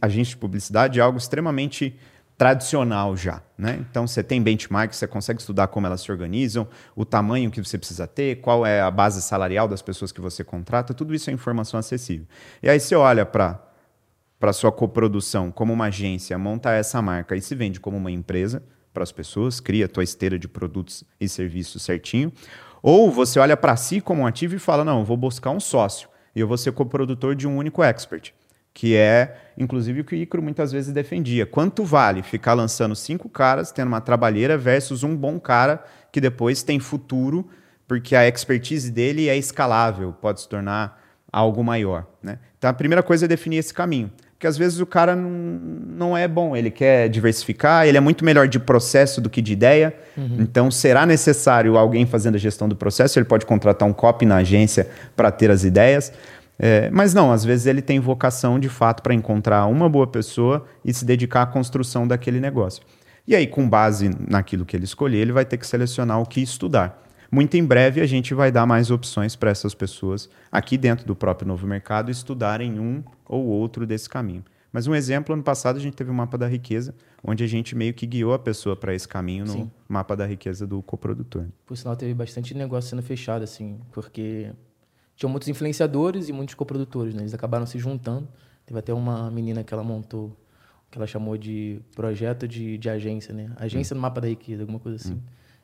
[0.01, 1.93] agência de publicidade é algo extremamente
[2.37, 3.41] tradicional já.
[3.57, 3.85] Né?
[3.89, 7.77] Então você tem benchmark, você consegue estudar como elas se organizam, o tamanho que você
[7.77, 11.33] precisa ter, qual é a base salarial das pessoas que você contrata, tudo isso é
[11.33, 12.27] informação acessível.
[12.61, 13.61] E aí você olha para
[14.37, 18.61] para sua coprodução como uma agência, monta essa marca e se vende como uma empresa
[18.93, 22.31] para as pessoas, cria a tua esteira de produtos e serviços certinho,
[22.83, 26.09] ou você olha para si como um ativo e fala, não, vou buscar um sócio
[26.35, 28.33] e eu vou ser coprodutor de um único expert
[28.75, 31.45] que é, inclusive, o que o Icaro muitas vezes defendia.
[31.45, 36.61] Quanto vale ficar lançando cinco caras, tendo uma trabalheira, versus um bom cara que depois
[36.61, 37.47] tem futuro,
[37.87, 42.05] porque a expertise dele é escalável, pode se tornar algo maior.
[42.21, 42.37] Né?
[42.57, 44.11] Então, a primeira coisa é definir esse caminho.
[44.33, 48.25] Porque às vezes o cara não, não é bom, ele quer diversificar, ele é muito
[48.25, 49.95] melhor de processo do que de ideia.
[50.17, 50.37] Uhum.
[50.39, 53.17] Então, será necessário alguém fazendo a gestão do processo?
[53.17, 56.11] Ele pode contratar um copy na agência para ter as ideias.
[56.57, 60.65] É, mas não, às vezes ele tem vocação de fato para encontrar uma boa pessoa
[60.83, 62.83] e se dedicar à construção daquele negócio.
[63.27, 66.41] E aí, com base naquilo que ele escolher, ele vai ter que selecionar o que
[66.41, 67.03] estudar.
[67.31, 71.15] Muito em breve a gente vai dar mais opções para essas pessoas aqui dentro do
[71.15, 74.43] próprio novo mercado estudarem um ou outro desse caminho.
[74.71, 77.75] Mas um exemplo, ano passado a gente teve o mapa da riqueza, onde a gente
[77.75, 79.71] meio que guiou a pessoa para esse caminho no Sim.
[79.87, 81.45] mapa da riqueza do coprodutor.
[81.65, 84.51] Por sinal, teve bastante negócio sendo fechado, assim, porque
[85.15, 87.21] tinham muitos influenciadores e muitos coprodutores, né?
[87.21, 88.27] Eles acabaram se juntando.
[88.65, 90.35] Teve até uma menina que ela montou,
[90.91, 93.51] que ela chamou de projeto de, de agência, né?
[93.55, 93.97] Agência hum.
[93.97, 95.13] no mapa da riqueza, alguma coisa assim.
[95.13, 95.21] Hum.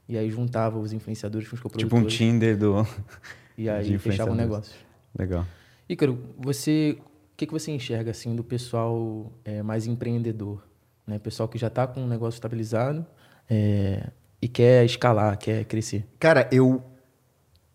[0.07, 2.13] E aí juntava os influenciadores com os coprodutores.
[2.13, 2.85] Tipo um Tinder do...
[3.57, 4.73] E aí fechava o negócio.
[5.17, 5.45] Legal.
[5.87, 6.97] Ícaro, você...
[7.33, 10.63] O que, que você enxerga, assim, do pessoal é, mais empreendedor?
[11.05, 11.19] Né?
[11.19, 13.05] Pessoal que já está com um negócio estabilizado
[13.49, 14.09] é,
[14.41, 16.05] e quer escalar, quer crescer.
[16.19, 16.83] Cara, eu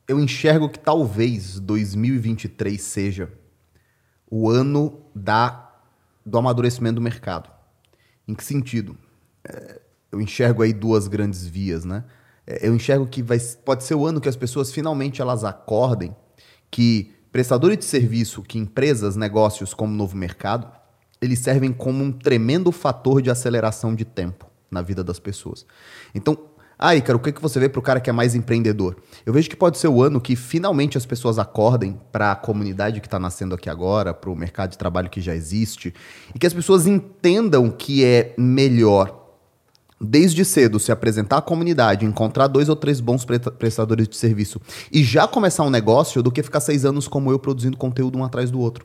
[0.08, 3.32] eu enxergo que talvez 2023 seja
[4.30, 5.72] o ano da,
[6.24, 7.50] do amadurecimento do mercado.
[8.26, 8.96] Em que sentido?
[9.44, 9.80] É,
[10.12, 12.04] eu enxergo aí duas grandes vias, né?
[12.46, 16.14] É, eu enxergo que vai, pode ser o ano que as pessoas finalmente elas acordem
[16.70, 20.70] que prestadores de serviço, que empresas, negócios como novo mercado,
[21.20, 25.66] eles servem como um tremendo fator de aceleração de tempo na vida das pessoas.
[26.14, 26.38] Então,
[26.78, 28.96] ah, Ícaro, o que, que você vê para o cara que é mais empreendedor?
[29.24, 33.00] Eu vejo que pode ser o ano que finalmente as pessoas acordem para a comunidade
[33.00, 35.94] que está nascendo aqui agora, para o mercado de trabalho que já existe,
[36.34, 39.24] e que as pessoas entendam que é melhor,
[39.98, 43.24] desde cedo, se apresentar à comunidade, encontrar dois ou três bons
[43.58, 44.60] prestadores de serviço
[44.92, 48.24] e já começar um negócio do que ficar seis anos como eu produzindo conteúdo um
[48.24, 48.84] atrás do outro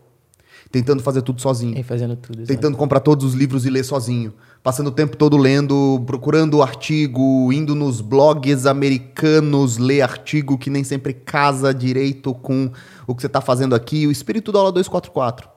[0.71, 1.77] tentando fazer tudo sozinho.
[1.77, 2.39] E fazendo tudo.
[2.39, 2.47] Exatamente.
[2.47, 4.33] Tentando comprar todos os livros e ler sozinho.
[4.63, 10.83] Passando o tempo todo lendo, procurando artigo, indo nos blogs americanos ler artigo que nem
[10.83, 12.71] sempre casa direito com
[13.07, 14.05] o que você está fazendo aqui.
[14.05, 15.49] O espírito da aula 244.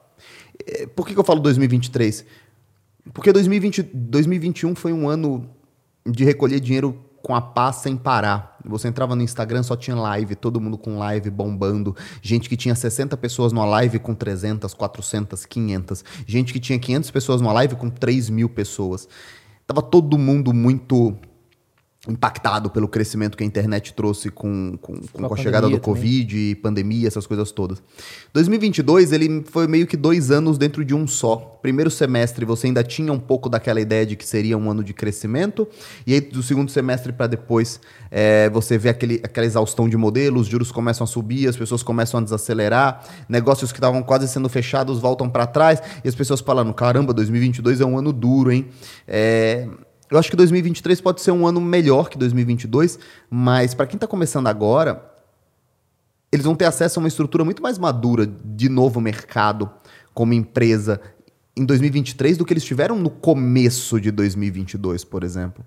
[0.65, 2.25] É, por que, que eu falo 2023?
[3.13, 5.47] Porque 2020, 2021 foi um ano
[6.03, 8.55] de recolher dinheiro com a paz sem parar.
[8.63, 11.95] Você entrava no Instagram, só tinha live, todo mundo com live bombando.
[12.21, 16.05] Gente que tinha 60 pessoas numa live com 300, 400, 500.
[16.27, 19.09] Gente que tinha 500 pessoas numa live com 3 mil pessoas.
[19.65, 21.17] Tava todo mundo muito
[22.07, 26.35] impactado pelo crescimento que a internet trouxe com, com, com, com a, chegada do Covid,
[26.35, 26.55] também.
[26.55, 27.81] pandemia, essas coisas todas.
[28.33, 31.59] 2022, ele foi meio que dois anos dentro de um só.
[31.61, 34.93] Primeiro semestre, você ainda tinha um pouco daquela ideia de que seria um ano de
[34.93, 35.67] crescimento,
[36.05, 37.79] e aí do segundo semestre para depois,
[38.11, 41.81] é, você vê aquele, aquela exaustão de modelos, os juros começam a subir, as pessoas
[41.81, 46.39] começam a desacelerar, negócios que estavam quase sendo fechados voltam para trás, e as pessoas
[46.39, 48.67] falando, caramba, 2022 é um ano duro, hein?
[49.07, 49.67] É,
[50.09, 54.07] eu acho que 2023 pode ser um ano melhor que 2022, mas para quem está
[54.07, 55.03] começando agora,
[56.31, 59.69] eles vão ter acesso a uma estrutura muito mais madura de novo mercado
[60.13, 61.01] como empresa
[61.57, 65.63] em 2023 do que eles tiveram no começo de 2022, por exemplo.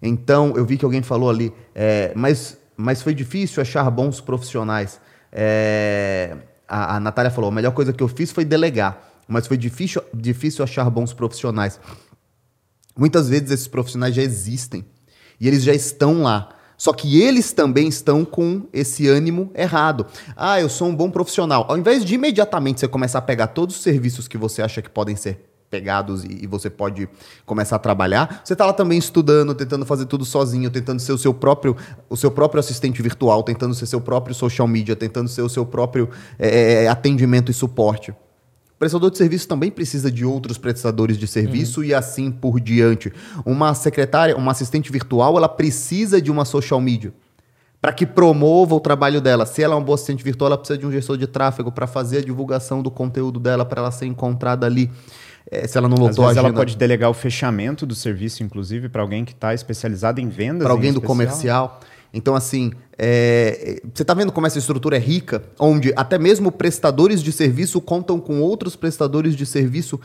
[0.00, 5.00] Então, eu vi que alguém falou ali, é, mas, mas foi difícil achar bons profissionais.
[5.32, 6.36] É,
[6.68, 10.02] a, a Natália falou, a melhor coisa que eu fiz foi delegar, mas foi difícil,
[10.14, 11.80] difícil achar bons profissionais.
[12.96, 14.84] Muitas vezes esses profissionais já existem
[15.40, 16.50] e eles já estão lá.
[16.76, 20.04] Só que eles também estão com esse ânimo errado.
[20.36, 21.64] Ah, eu sou um bom profissional.
[21.68, 24.90] Ao invés de imediatamente você começar a pegar todos os serviços que você acha que
[24.90, 27.08] podem ser pegados e, você pode
[27.46, 28.42] começar a trabalhar.
[28.44, 31.74] Você está lá também estudando, tentando fazer tudo sozinho, tentando ser o seu próprio,
[32.10, 35.64] o seu próprio assistente virtual, tentando ser seu próprio social media, tentando ser o seu
[35.64, 38.12] próprio é, atendimento e suporte
[38.82, 41.86] prestador de serviço também precisa de outros prestadores de serviço uhum.
[41.86, 43.12] e assim por diante.
[43.46, 47.14] Uma secretária, uma assistente virtual, ela precisa de uma social media
[47.80, 49.46] para que promova o trabalho dela.
[49.46, 51.86] Se ela é uma boa assistente virtual, ela precisa de um gestor de tráfego para
[51.86, 54.90] fazer a divulgação do conteúdo dela, para ela ser encontrada ali.
[55.48, 58.88] É, se ela não lotou Às vezes ela pode delegar o fechamento do serviço, inclusive,
[58.88, 60.64] para alguém que está especializado em vendas.
[60.64, 61.78] Para alguém do comercial.
[62.12, 67.22] Então, assim, é, você está vendo como essa estrutura é rica, onde até mesmo prestadores
[67.22, 69.98] de serviço contam com outros prestadores de serviço.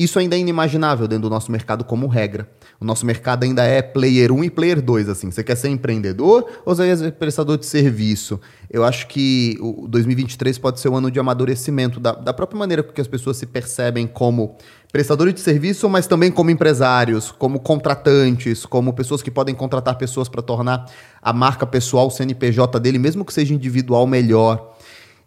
[0.00, 2.48] Isso ainda é inimaginável dentro do nosso mercado como regra.
[2.80, 5.30] O nosso mercado ainda é player 1 e player 2, assim.
[5.30, 8.40] Você quer ser empreendedor ou você quer ser prestador de serviço?
[8.70, 12.82] Eu acho que o 2023 pode ser um ano de amadurecimento da, da própria maneira
[12.82, 14.56] que as pessoas se percebem como
[14.90, 20.30] prestadores de serviço, mas também como empresários, como contratantes, como pessoas que podem contratar pessoas
[20.30, 24.76] para tornar a marca pessoal, o CNPJ dele, mesmo que seja individual, melhor.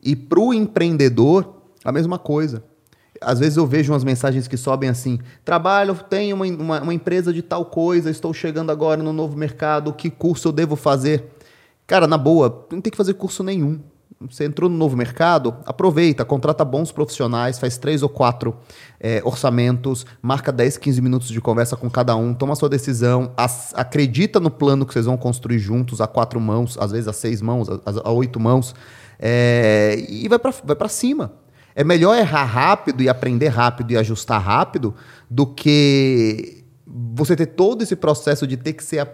[0.02, 2.73] E para o empreendedor, a mesma coisa.
[3.26, 7.34] Às vezes eu vejo umas mensagens que sobem assim: trabalho, tenho uma, uma, uma empresa
[7.34, 11.32] de tal coisa, estou chegando agora no novo mercado, que curso eu devo fazer?
[11.86, 13.80] Cara, na boa, não tem que fazer curso nenhum.
[14.30, 18.56] Você entrou no novo mercado, aproveita, contrata bons profissionais, faz três ou quatro
[19.00, 23.74] é, orçamentos, marca 10, 15 minutos de conversa com cada um, toma sua decisão, as,
[23.76, 27.42] acredita no plano que vocês vão construir juntos, a quatro mãos, às vezes a seis
[27.42, 28.74] mãos, a, a oito mãos,
[29.20, 31.43] é, e vai para vai cima.
[31.76, 34.94] É melhor errar rápido e aprender rápido e ajustar rápido
[35.30, 39.08] do que você ter todo esse processo de ter que ser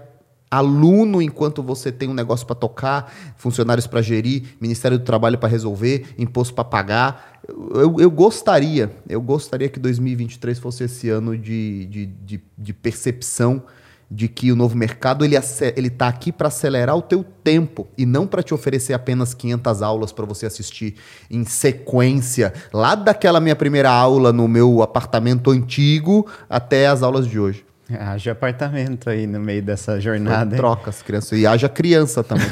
[0.52, 5.48] aluno enquanto você tem um negócio para tocar, funcionários para gerir, Ministério do Trabalho para
[5.48, 7.42] resolver, imposto para pagar.
[7.48, 13.64] Eu, eu, gostaria, eu gostaria que 2023 fosse esse ano de, de, de, de percepção
[14.12, 15.36] de que o novo mercado ele
[15.76, 19.82] ele está aqui para acelerar o teu tempo e não para te oferecer apenas 500
[19.82, 20.96] aulas para você assistir
[21.30, 27.40] em sequência, lá daquela minha primeira aula no meu apartamento antigo até as aulas de
[27.40, 27.66] hoje.
[27.92, 30.56] Haja apartamento aí no meio dessa jornada.
[30.56, 31.40] Troca as crianças.
[31.40, 32.46] E haja criança também.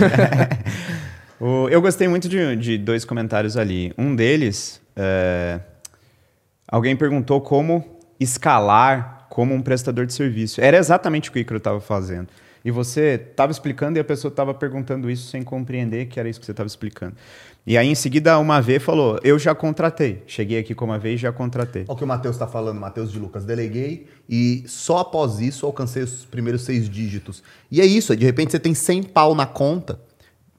[1.69, 3.93] eu gostei muito de, de, dois comentários ali.
[3.97, 5.59] Um deles, é...
[6.67, 10.59] alguém perguntou como escalar como um prestador de serviço.
[10.59, 12.27] Era exatamente o que o Icaro estava fazendo.
[12.65, 16.39] E você estava explicando e a pessoa estava perguntando isso sem compreender que era isso
[16.39, 17.15] que você estava explicando.
[17.63, 20.23] E aí, em seguida, uma vez falou: Eu já contratei.
[20.25, 21.83] Cheguei aqui com uma vez e já contratei.
[21.83, 23.45] Olha o que o Matheus está falando, Matheus de Lucas.
[23.45, 27.43] Deleguei e só após isso alcancei os primeiros seis dígitos.
[27.69, 29.99] E é isso, de repente você tem 100 pau na conta,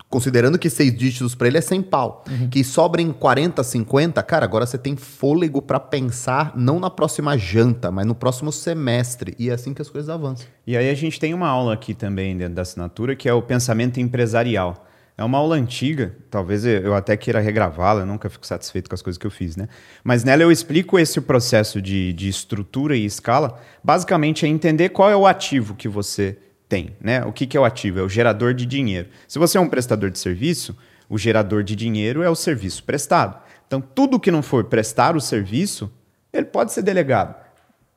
[0.09, 2.49] considerando que seis dígitos para ele é 100 pau, uhum.
[2.49, 7.91] que sobrem 40, 50, cara, agora você tem fôlego para pensar não na próxima janta,
[7.91, 9.35] mas no próximo semestre.
[9.39, 10.47] E é assim que as coisas avançam.
[10.67, 13.43] E aí a gente tem uma aula aqui também dentro da assinatura que é o
[13.43, 14.87] pensamento empresarial.
[15.17, 19.19] É uma aula antiga, talvez eu até queira regravá-la, nunca fico satisfeito com as coisas
[19.19, 19.69] que eu fiz, né?
[20.05, 23.61] Mas nela eu explico esse processo de, de estrutura e escala.
[23.83, 27.25] Basicamente é entender qual é o ativo que você tem, né?
[27.25, 28.01] O que, que é o ativo?
[28.01, 29.09] É o gerador de dinheiro.
[29.27, 30.77] Se você é um prestador de serviço,
[31.09, 33.41] o gerador de dinheiro é o serviço prestado.
[33.67, 35.91] Então, tudo que não for prestar o serviço,
[36.33, 37.35] ele pode ser delegado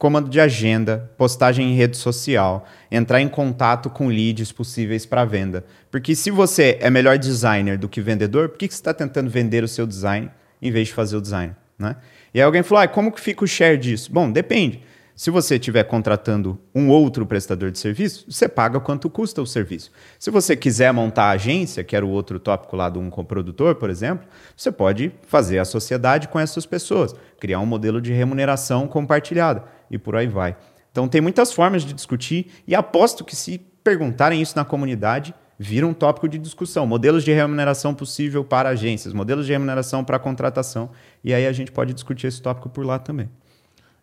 [0.01, 5.63] comando de agenda, postagem em rede social, entrar em contato com leads possíveis para venda.
[5.91, 9.29] Porque se você é melhor designer do que vendedor, por que, que você está tentando
[9.29, 11.55] vender o seu design em vez de fazer o design?
[11.77, 11.95] Né?
[12.33, 14.11] E aí alguém falou, ah, como que fica o share disso?
[14.11, 14.81] Bom, depende.
[15.21, 19.91] Se você estiver contratando um outro prestador de serviço, você paga quanto custa o serviço.
[20.17, 23.75] Se você quiser montar a agência, que era o outro tópico lá do um coprodutor,
[23.75, 28.87] por exemplo, você pode fazer a sociedade com essas pessoas, criar um modelo de remuneração
[28.87, 30.57] compartilhada e por aí vai.
[30.91, 35.85] Então tem muitas formas de discutir e aposto que se perguntarem isso na comunidade, vira
[35.85, 36.87] um tópico de discussão.
[36.87, 40.89] Modelos de remuneração possível para agências, modelos de remuneração para contratação.
[41.23, 43.29] E aí a gente pode discutir esse tópico por lá também.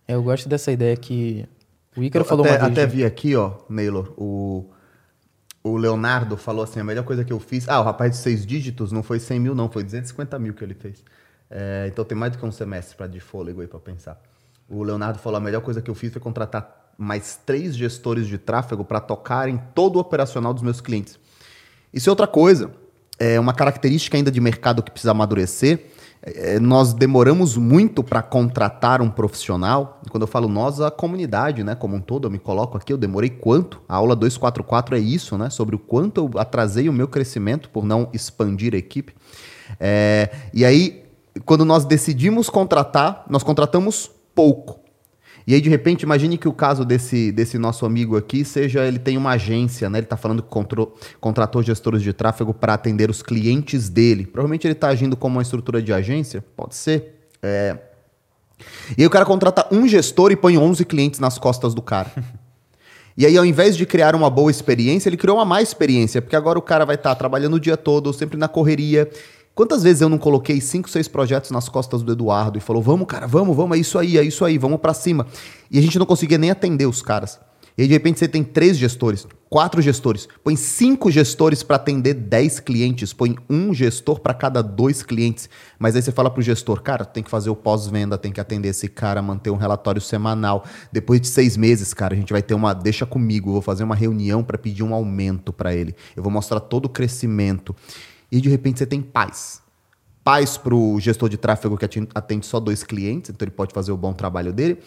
[0.08, 1.46] É, eu gosto dessa ideia que
[1.94, 2.72] o Ícaro Eu falou até, uma vez.
[2.72, 2.86] até né?
[2.86, 4.64] vi aqui, ó, Naylor, o,
[5.62, 7.68] o Leonardo falou assim, a melhor coisa que eu fiz...
[7.68, 10.64] Ah, o rapaz de seis dígitos não foi 100 mil, não, foi 250 mil que
[10.64, 11.04] ele fez.
[11.50, 14.20] É, então tem mais do que um semestre pra, de fôlego aí para pensar.
[14.68, 18.38] O Leonardo falou, a melhor coisa que eu fiz foi contratar mais três gestores de
[18.38, 21.18] tráfego para tocarem todo o operacional dos meus clientes.
[21.92, 22.70] Isso é outra coisa.
[23.18, 25.86] É uma característica ainda de mercado que precisa amadurecer.
[26.22, 30.00] É, nós demoramos muito para contratar um profissional.
[30.10, 32.98] Quando eu falo nós, a comunidade, né, como um todo, eu me coloco aqui, eu
[32.98, 33.80] demorei quanto?
[33.88, 37.84] A aula 244 é isso, né, sobre o quanto eu atrasei o meu crescimento por
[37.84, 39.14] não expandir a equipe.
[39.78, 41.04] É, e aí,
[41.44, 44.87] quando nós decidimos contratar, nós contratamos pouco.
[45.48, 48.98] E aí, de repente, imagine que o caso desse, desse nosso amigo aqui seja ele
[48.98, 49.98] tem uma agência, né?
[49.98, 54.26] Ele está falando que contro- contratou gestores de tráfego para atender os clientes dele.
[54.26, 57.30] Provavelmente ele está agindo como uma estrutura de agência, pode ser.
[57.42, 57.78] É.
[58.98, 62.12] E aí o cara contrata um gestor e põe 11 clientes nas costas do cara.
[63.16, 66.36] E aí, ao invés de criar uma boa experiência, ele criou uma má experiência, porque
[66.36, 69.10] agora o cara vai estar trabalhando o dia todo, sempre na correria.
[69.58, 73.08] Quantas vezes eu não coloquei cinco, seis projetos nas costas do Eduardo e falou: vamos,
[73.08, 75.26] cara, vamos, vamos, é isso aí, é isso aí, vamos pra cima.
[75.68, 77.40] E a gente não conseguia nem atender os caras.
[77.76, 82.14] E aí, de repente, você tem três gestores, quatro gestores, põe cinco gestores para atender
[82.14, 85.50] dez clientes, põe um gestor para cada dois clientes.
[85.76, 88.68] Mas aí você fala pro gestor, cara, tem que fazer o pós-venda, tem que atender
[88.68, 90.64] esse cara, manter um relatório semanal.
[90.92, 92.72] Depois de seis meses, cara, a gente vai ter uma.
[92.72, 95.96] Deixa comigo, eu vou fazer uma reunião para pedir um aumento para ele.
[96.14, 97.74] Eu vou mostrar todo o crescimento.
[98.30, 99.62] E de repente você tem paz.
[100.22, 103.92] Paz para o gestor de tráfego que atende só dois clientes, então ele pode fazer
[103.92, 104.78] o bom trabalho dele.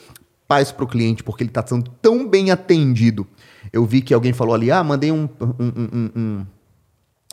[0.47, 3.25] Paz para o cliente porque ele está sendo tão bem atendido.
[3.71, 6.45] Eu vi que alguém falou ali, ah, mandei um, um- um- um- um-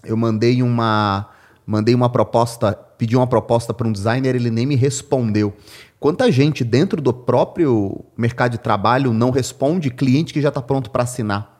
[0.05, 1.29] eu mandei uma
[1.66, 5.55] mandei uma proposta, pedi uma proposta para um designer, ele nem me respondeu.
[6.01, 10.90] Quanta gente dentro do próprio mercado de trabalho não responde cliente que já está pronto
[10.90, 11.58] para assinar?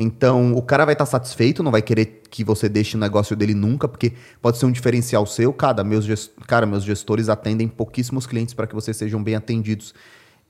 [0.00, 3.52] Então, o cara vai estar satisfeito, não vai querer que você deixe o negócio dele
[3.52, 5.52] nunca, porque pode ser um diferencial seu.
[5.52, 9.92] Cara, meus, cara, meus gestores atendem pouquíssimos clientes para que vocês sejam bem atendidos.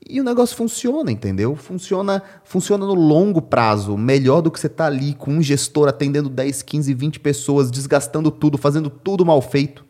[0.07, 1.55] E o negócio funciona, entendeu?
[1.55, 6.29] Funciona, funciona no longo prazo, melhor do que você tá ali com um gestor atendendo
[6.29, 9.83] 10, 15, 20 pessoas, desgastando tudo, fazendo tudo mal feito,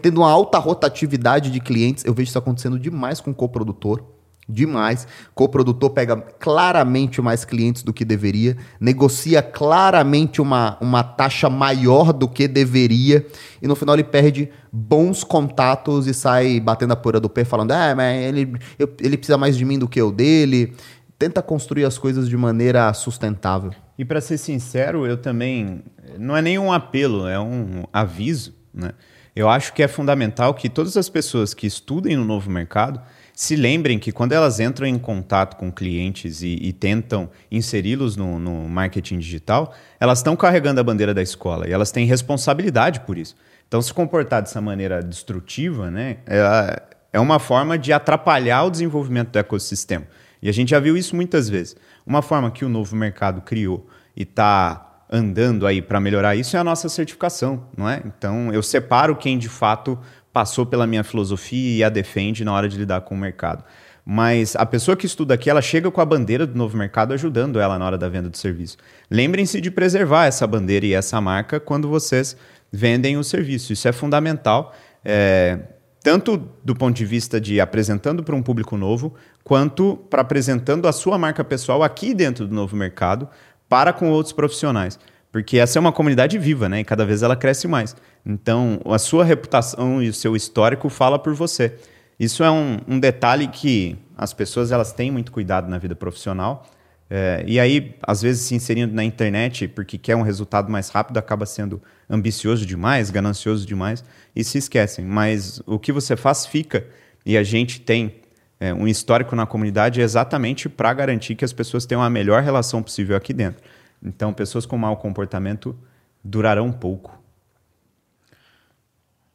[0.00, 2.04] tendo uma alta rotatividade de clientes.
[2.04, 4.21] Eu vejo isso acontecendo demais com o coprodutor.
[4.48, 5.06] Demais.
[5.34, 12.28] Coprodutor pega claramente mais clientes do que deveria, negocia claramente uma, uma taxa maior do
[12.28, 13.24] que deveria,
[13.62, 17.72] e no final ele perde bons contatos e sai batendo a poeira do pé, falando:
[17.72, 20.74] ah, mas ele, eu- ele precisa mais de mim do que eu dele.
[21.18, 23.70] Tenta construir as coisas de maneira sustentável.
[23.96, 25.84] E para ser sincero, eu também.
[26.18, 28.52] Não é nem um apelo, é um aviso.
[28.74, 28.90] Né?
[29.34, 33.00] Eu acho que é fundamental que todas as pessoas que estudem no novo mercado
[33.34, 38.38] se lembrem que quando elas entram em contato com clientes e, e tentam inseri-los no,
[38.38, 43.16] no marketing digital, elas estão carregando a bandeira da escola e elas têm responsabilidade por
[43.16, 43.34] isso.
[43.66, 46.82] Então, se comportar dessa maneira destrutiva, né, é,
[47.14, 50.06] é uma forma de atrapalhar o desenvolvimento do ecossistema.
[50.42, 51.74] E a gente já viu isso muitas vezes.
[52.04, 56.60] Uma forma que o novo mercado criou e está andando aí para melhorar isso é
[56.60, 58.02] a nossa certificação, não é?
[58.04, 59.98] Então eu separo quem de fato
[60.32, 63.64] passou pela minha filosofia e a defende na hora de lidar com o mercado.
[64.04, 67.60] Mas a pessoa que estuda aqui, ela chega com a bandeira do novo mercado ajudando
[67.60, 68.76] ela na hora da venda do serviço.
[69.10, 72.36] Lembrem-se de preservar essa bandeira e essa marca quando vocês
[72.72, 73.72] vendem o serviço.
[73.72, 74.74] Isso é fundamental.
[75.04, 75.58] É,
[76.02, 79.14] tanto do ponto de vista de apresentando para um público novo,
[79.44, 83.28] quanto para apresentando a sua marca pessoal aqui dentro do novo mercado
[83.68, 84.98] para com outros profissionais.
[85.32, 86.80] Porque essa é uma comunidade viva, né?
[86.80, 87.96] E cada vez ela cresce mais.
[88.24, 91.74] Então, a sua reputação e o seu histórico fala por você.
[92.20, 96.66] Isso é um, um detalhe que as pessoas elas têm muito cuidado na vida profissional.
[97.08, 101.16] É, e aí, às vezes, se inserindo na internet porque quer um resultado mais rápido,
[101.16, 104.04] acaba sendo ambicioso demais, ganancioso demais
[104.36, 105.04] e se esquecem.
[105.04, 106.86] Mas o que você faz fica.
[107.24, 108.16] E a gente tem
[108.60, 112.82] é, um histórico na comunidade exatamente para garantir que as pessoas tenham a melhor relação
[112.82, 113.62] possível aqui dentro.
[114.02, 115.76] Então, pessoas com mau comportamento
[116.22, 117.20] durarão pouco.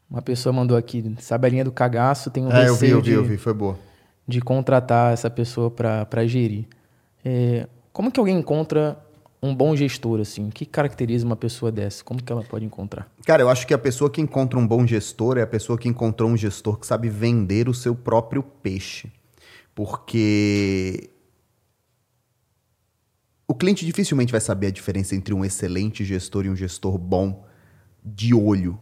[0.09, 2.91] Uma pessoa mandou aqui, sabe a linha do cagaço, tem um É, eu vi, receio
[2.91, 3.78] eu vi, de, eu vi, foi boa.
[4.28, 6.65] de contratar essa pessoa para gerir.
[7.26, 8.97] É, como que alguém encontra
[9.43, 10.47] um bom gestor, assim?
[10.47, 12.03] O que caracteriza uma pessoa dessa?
[12.03, 13.09] Como que ela pode encontrar?
[13.26, 15.89] Cara, eu acho que a pessoa que encontra um bom gestor é a pessoa que
[15.89, 19.11] encontrou um gestor que sabe vender o seu próprio peixe.
[19.76, 21.09] Porque
[23.57, 27.45] cliente dificilmente vai saber a diferença entre um excelente gestor e um gestor bom
[28.03, 28.79] de olho.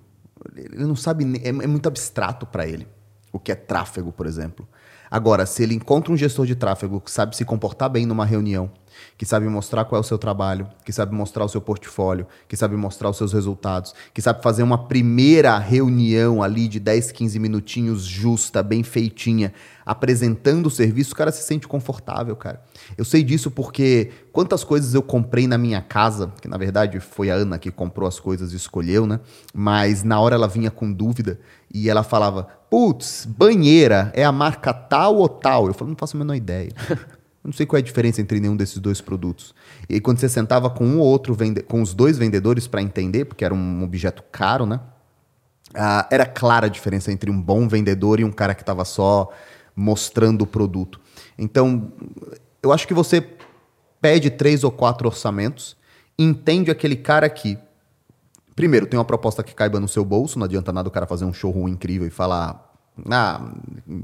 [0.55, 2.87] Ele não sabe, é, é muito abstrato para ele
[3.31, 4.67] o que é tráfego, por exemplo.
[5.09, 8.71] Agora, se ele encontra um gestor de tráfego que sabe se comportar bem numa reunião,
[9.17, 12.55] que sabe mostrar qual é o seu trabalho, que sabe mostrar o seu portfólio, que
[12.55, 17.39] sabe mostrar os seus resultados, que sabe fazer uma primeira reunião ali de 10, 15
[17.39, 19.53] minutinhos justa, bem feitinha,
[19.85, 22.61] apresentando o serviço, o cara se sente confortável, cara.
[22.97, 27.29] Eu sei disso porque quantas coisas eu comprei na minha casa, que na verdade foi
[27.29, 29.19] a Ana que comprou as coisas e escolheu, né?
[29.53, 31.39] Mas na hora ela vinha com dúvida
[31.73, 36.17] e ela falava: "Putz, banheira é a marca tal ou tal?" Eu falei: "Não faço
[36.17, 36.71] a menor ideia."
[37.45, 39.53] Eu não sei qual é a diferença entre nenhum desses dois produtos.
[39.87, 41.61] E quando você sentava com um ou outro, vende...
[41.61, 44.79] com os dois vendedores para entender, porque era um objeto caro, né?
[45.75, 49.31] Ah, era clara a diferença entre um bom vendedor e um cara que estava só
[49.75, 50.99] mostrando o produto.
[51.37, 51.93] Então,
[52.63, 53.23] eu acho que você
[54.01, 55.77] pede três ou quatro orçamentos,
[56.17, 57.59] entende aquele cara que,
[58.55, 61.25] primeiro, tem uma proposta que caiba no seu bolso, não adianta nada o cara fazer
[61.25, 62.64] um showroom incrível e falar,
[63.09, 63.51] ah,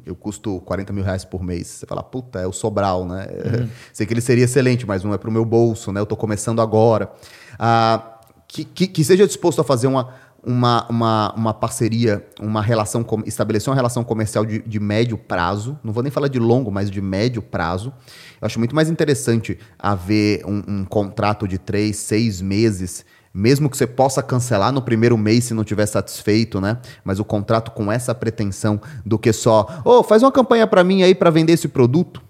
[0.06, 1.68] eu custo 40 mil reais por mês.
[1.68, 3.28] Você fala, puta, é o Sobral, né?
[3.30, 3.70] Uhum.
[3.94, 6.00] Sei que ele seria excelente, mas não é para o meu bolso, né?
[6.00, 7.12] Eu estou começando agora.
[7.58, 10.14] Ah, que, que, que, seja disposto a fazer uma,
[10.44, 15.80] uma, uma, uma parceria, uma relação, estabelecer uma relação comercial de, de médio prazo.
[15.84, 17.94] Não vou nem falar de longo, mas de médio prazo.
[18.42, 23.78] Eu acho muito mais interessante haver um, um contrato de três, seis meses mesmo que
[23.78, 26.78] você possa cancelar no primeiro mês se não estiver satisfeito, né?
[27.04, 30.84] Mas o contrato com essa pretensão do que só, ô, oh, faz uma campanha para
[30.84, 32.22] mim aí para vender esse produto.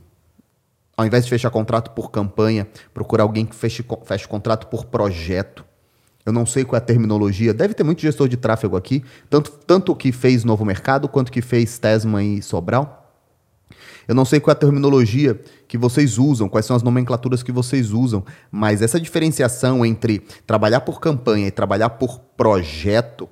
[0.95, 5.65] Ao invés de fechar contrato por campanha, procurar alguém que feche, feche contrato por projeto.
[6.23, 7.53] Eu não sei qual é a terminologia.
[7.53, 11.41] Deve ter muito gestor de tráfego aqui, tanto, tanto que fez Novo Mercado quanto que
[11.41, 13.01] fez Tesma e Sobral.
[14.07, 15.39] Eu não sei qual é a terminologia
[15.71, 20.81] que vocês usam, quais são as nomenclaturas que vocês usam, mas essa diferenciação entre trabalhar
[20.81, 23.29] por campanha e trabalhar por projeto,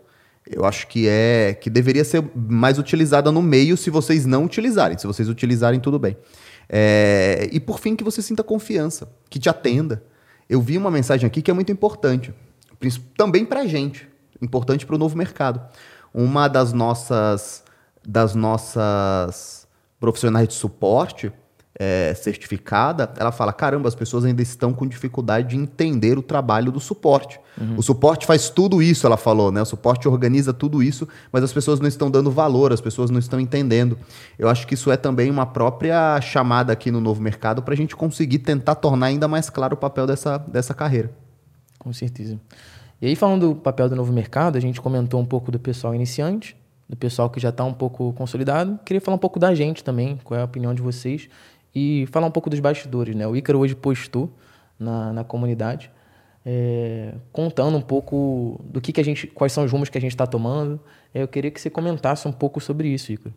[0.49, 4.97] eu acho que é que deveria ser mais utilizada no meio se vocês não utilizarem.
[4.97, 6.15] Se vocês utilizarem, tudo bem.
[6.69, 10.01] É, e por fim, que você sinta confiança, que te atenda.
[10.49, 12.33] Eu vi uma mensagem aqui que é muito importante,
[13.17, 14.07] também para a gente,
[14.41, 15.61] importante para o novo mercado.
[16.13, 17.65] Uma das nossas
[18.07, 19.67] das nossas
[19.99, 21.33] profissionais de suporte
[21.81, 26.73] é, certificada, ela fala: caramba, as pessoas ainda estão com dificuldade de entender o trabalho
[26.73, 27.39] do suporte.
[27.59, 27.77] Uhum.
[27.77, 29.61] O suporte faz tudo isso, ela falou, né?
[29.61, 33.17] O suporte organiza tudo isso, mas as pessoas não estão dando valor, as pessoas não
[33.17, 33.97] estão entendendo.
[34.37, 37.77] Eu acho que isso é também uma própria chamada aqui no novo mercado para a
[37.77, 41.11] gente conseguir tentar tornar ainda mais claro o papel dessa, dessa carreira.
[41.77, 42.37] Com certeza.
[43.01, 45.95] E aí, falando do papel do novo mercado, a gente comentou um pouco do pessoal
[45.95, 46.57] iniciante,
[46.89, 48.77] do pessoal que já está um pouco consolidado.
[48.83, 51.29] Queria falar um pouco da gente também, qual é a opinião de vocês,
[51.73, 53.15] e falar um pouco dos bastidores.
[53.15, 53.27] Né?
[53.27, 54.31] O Ícaro hoje postou
[54.77, 55.91] na, na comunidade,
[56.45, 60.01] é, contando um pouco do que, que a gente, quais são os rumos que a
[60.01, 60.79] gente está tomando.
[61.13, 63.33] Eu queria que você comentasse um pouco sobre isso, Ícaro.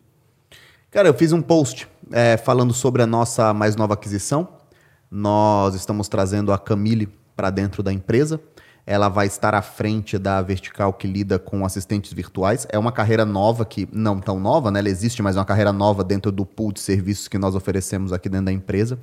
[0.89, 4.47] Cara, eu fiz um post é, falando sobre a nossa mais nova aquisição.
[5.09, 8.39] Nós estamos trazendo a Camille para dentro da empresa
[8.85, 12.67] ela vai estar à frente da vertical que lida com assistentes virtuais.
[12.69, 14.79] É uma carreira nova, que não tão nova, né?
[14.79, 18.11] Ela existe, mas é uma carreira nova dentro do pool de serviços que nós oferecemos
[18.11, 18.99] aqui dentro da empresa.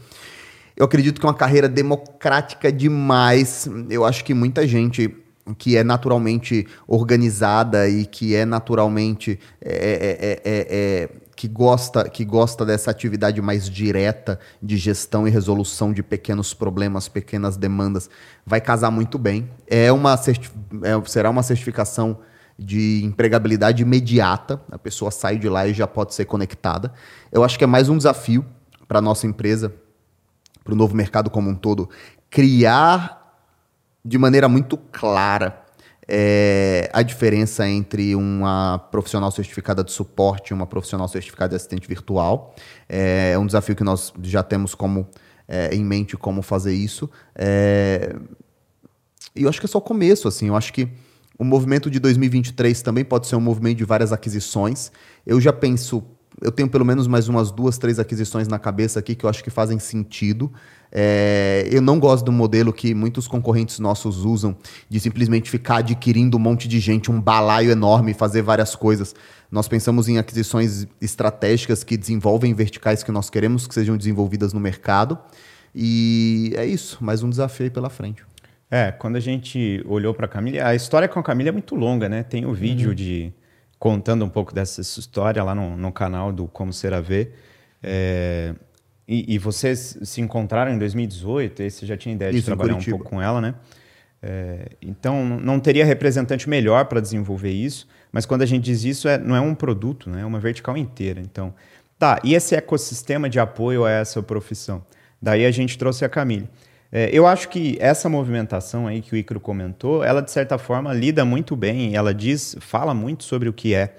[0.76, 3.68] Eu acredito que é uma carreira democrática demais.
[3.88, 5.14] Eu acho que muita gente
[5.58, 11.10] que é naturalmente organizada e que é naturalmente é, é, é,
[11.40, 17.08] que gosta, que gosta dessa atividade mais direta de gestão e resolução de pequenos problemas,
[17.08, 18.10] pequenas demandas,
[18.44, 19.48] vai casar muito bem.
[19.66, 22.18] É uma é, será uma certificação
[22.58, 24.60] de empregabilidade imediata.
[24.70, 26.92] A pessoa sai de lá e já pode ser conectada.
[27.32, 28.44] Eu acho que é mais um desafio
[28.86, 29.72] para nossa empresa,
[30.62, 31.88] para o novo mercado como um todo,
[32.28, 33.40] criar
[34.04, 35.59] de maneira muito clara
[36.12, 41.86] é, a diferença entre uma profissional certificada de suporte e uma profissional certificada de assistente
[41.86, 42.54] virtual.
[42.88, 45.08] É, é um desafio que nós já temos como
[45.46, 47.08] é, em mente como fazer isso.
[47.36, 48.16] É,
[49.36, 50.48] e eu acho que é só o começo, assim.
[50.48, 50.88] Eu acho que
[51.38, 54.90] o movimento de 2023 também pode ser um movimento de várias aquisições.
[55.24, 56.02] Eu já penso
[56.40, 59.42] eu tenho pelo menos mais umas duas, três aquisições na cabeça aqui que eu acho
[59.44, 60.50] que fazem sentido.
[60.92, 64.56] É, eu não gosto do modelo que muitos concorrentes nossos usam
[64.88, 69.14] de simplesmente ficar adquirindo um monte de gente, um balaio enorme, fazer várias coisas.
[69.50, 74.60] Nós pensamos em aquisições estratégicas que desenvolvem verticais que nós queremos que sejam desenvolvidas no
[74.60, 75.18] mercado.
[75.74, 78.24] E é isso, mais um desafio aí pela frente.
[78.70, 81.74] É, quando a gente olhou para a Camila, a história com a Camila é muito
[81.74, 82.22] longa, né?
[82.22, 82.94] Tem o vídeo uhum.
[82.94, 83.32] de
[83.80, 87.34] contando um pouco dessa história lá no, no canal do Como Ser a Ver.
[87.82, 88.54] É,
[89.08, 92.76] e, e, vocês se encontraram em 2018, e você já tinha ideia Isso, de trabalhar
[92.76, 93.54] um pouco com ela, né?
[94.22, 99.08] É, então, não teria representante melhor para desenvolver isso, mas quando a gente diz isso,
[99.08, 100.20] é, não é um produto, né?
[100.20, 101.18] é uma vertical inteira.
[101.18, 101.54] Então,
[101.98, 104.84] tá, e esse ecossistema de apoio a essa profissão?
[105.20, 106.48] Daí a gente trouxe a Camille.
[106.92, 110.92] É, eu acho que essa movimentação aí que o Icaro comentou, ela de certa forma
[110.92, 113.94] lida muito bem, ela diz, fala muito sobre o que é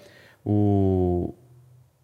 [0.45, 1.33] o,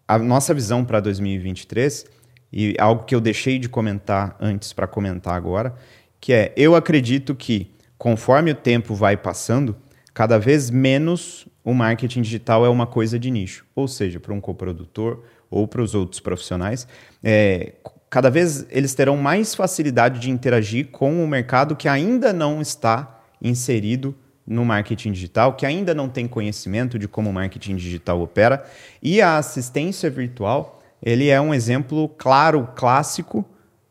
[0.06, 2.06] a nossa visão para 2023
[2.50, 5.74] e algo que eu deixei de comentar antes para comentar agora,
[6.18, 9.76] que é eu acredito que conforme o tempo vai passando,
[10.14, 14.40] cada vez menos o marketing digital é uma coisa de nicho, ou seja, para um
[14.40, 16.88] coprodutor ou para os outros profissionais,
[17.22, 17.74] é,
[18.10, 23.20] cada vez eles terão mais facilidade de interagir com o mercado que ainda não está
[23.40, 24.14] inserido
[24.46, 28.64] no marketing digital, que ainda não tem conhecimento de como o marketing digital opera.
[29.02, 33.44] E a assistência virtual, ele é um exemplo claro, clássico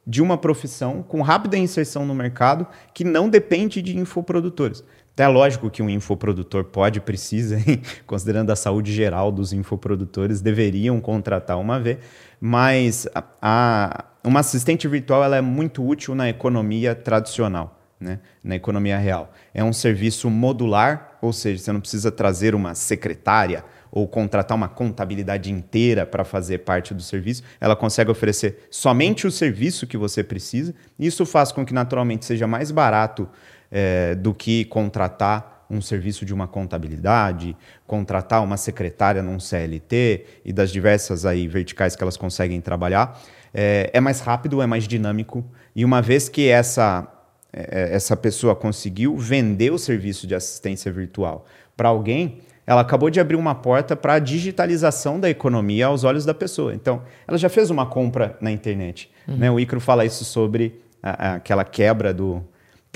[0.05, 4.83] de uma profissão com rápida inserção no mercado que não depende de infoprodutores.
[5.19, 7.57] É lógico que um infoprodutor pode, precisa,
[8.05, 11.97] considerando a saúde geral dos infoprodutores, deveriam contratar uma V,
[12.39, 18.19] mas a, a, uma assistente virtual ela é muito útil na economia tradicional, né?
[18.43, 19.33] na economia real.
[19.55, 24.67] É um serviço modular, ou seja, você não precisa trazer uma secretária ou contratar uma
[24.67, 27.41] contabilidade inteira para fazer parte do serviço.
[27.59, 30.75] Ela consegue oferecer somente o serviço que você precisa.
[30.99, 33.27] Isso faz com que naturalmente seja mais barato
[33.71, 37.55] é, do que contratar um serviço de uma contabilidade,
[37.85, 43.19] contratar uma secretária num CLT e das diversas aí verticais que elas conseguem trabalhar.
[43.53, 45.43] É, é mais rápido, é mais dinâmico.
[45.75, 47.07] E uma vez que essa,
[47.51, 51.45] é, essa pessoa conseguiu vender o serviço de assistência virtual
[51.75, 56.25] para alguém, ela acabou de abrir uma porta para a digitalização da economia aos olhos
[56.25, 56.73] da pessoa.
[56.73, 59.09] Então, ela já fez uma compra na internet.
[59.27, 59.37] Uhum.
[59.37, 59.51] Né?
[59.51, 62.43] O Icro fala isso sobre a, a, aquela quebra do,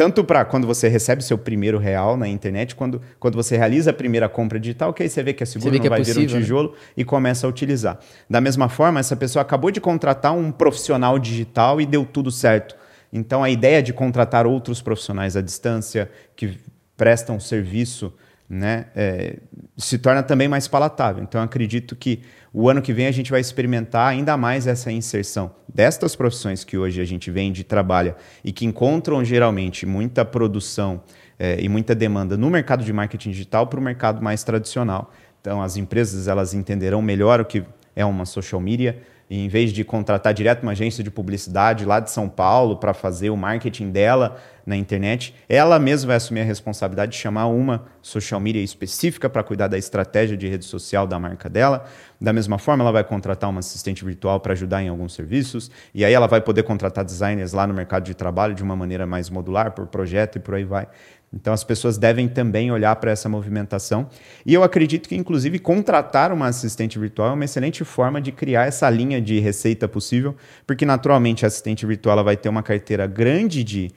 [0.02, 3.93] tanto para quando você recebe seu primeiro real na internet, quando, quando você realiza a
[3.93, 6.28] primeira compra digital, que aí você vê que é seguro, não é vai possível, vir
[6.28, 6.41] um né?
[6.41, 6.78] tijolo né?
[6.97, 7.99] e começa a utilizar.
[8.28, 12.76] Da mesma forma, essa pessoa acabou de contratar um profissional digital e deu tudo certo.
[13.14, 16.58] Então, a ideia de contratar outros profissionais à distância que
[16.97, 18.12] prestam serviço
[18.54, 19.38] né, é,
[19.78, 21.24] se torna também mais palatável.
[21.24, 22.20] Então, acredito que
[22.52, 26.78] o ano que vem a gente vai experimentar ainda mais essa inserção destas profissões que
[26.78, 31.02] hoje a gente vende e trabalha e que encontram geralmente muita produção
[31.39, 35.14] é, e muita demanda no mercado de marketing digital para o mercado mais tradicional.
[35.39, 37.64] Então, as empresas elas entenderão melhor o que
[37.95, 39.02] é uma social media,
[39.34, 43.29] em vez de contratar direto uma agência de publicidade lá de São Paulo para fazer
[43.29, 48.41] o marketing dela na internet, ela mesma vai assumir a responsabilidade de chamar uma social
[48.41, 51.86] media específica para cuidar da estratégia de rede social da marca dela.
[52.19, 56.03] Da mesma forma, ela vai contratar uma assistente virtual para ajudar em alguns serviços, e
[56.03, 59.29] aí ela vai poder contratar designers lá no mercado de trabalho de uma maneira mais
[59.29, 60.88] modular, por projeto e por aí vai.
[61.34, 64.09] Então as pessoas devem também olhar para essa movimentação.
[64.45, 68.67] E eu acredito que, inclusive, contratar uma assistente virtual é uma excelente forma de criar
[68.67, 70.36] essa linha de receita possível,
[70.67, 73.91] porque naturalmente a assistente virtual vai ter uma carteira grande de,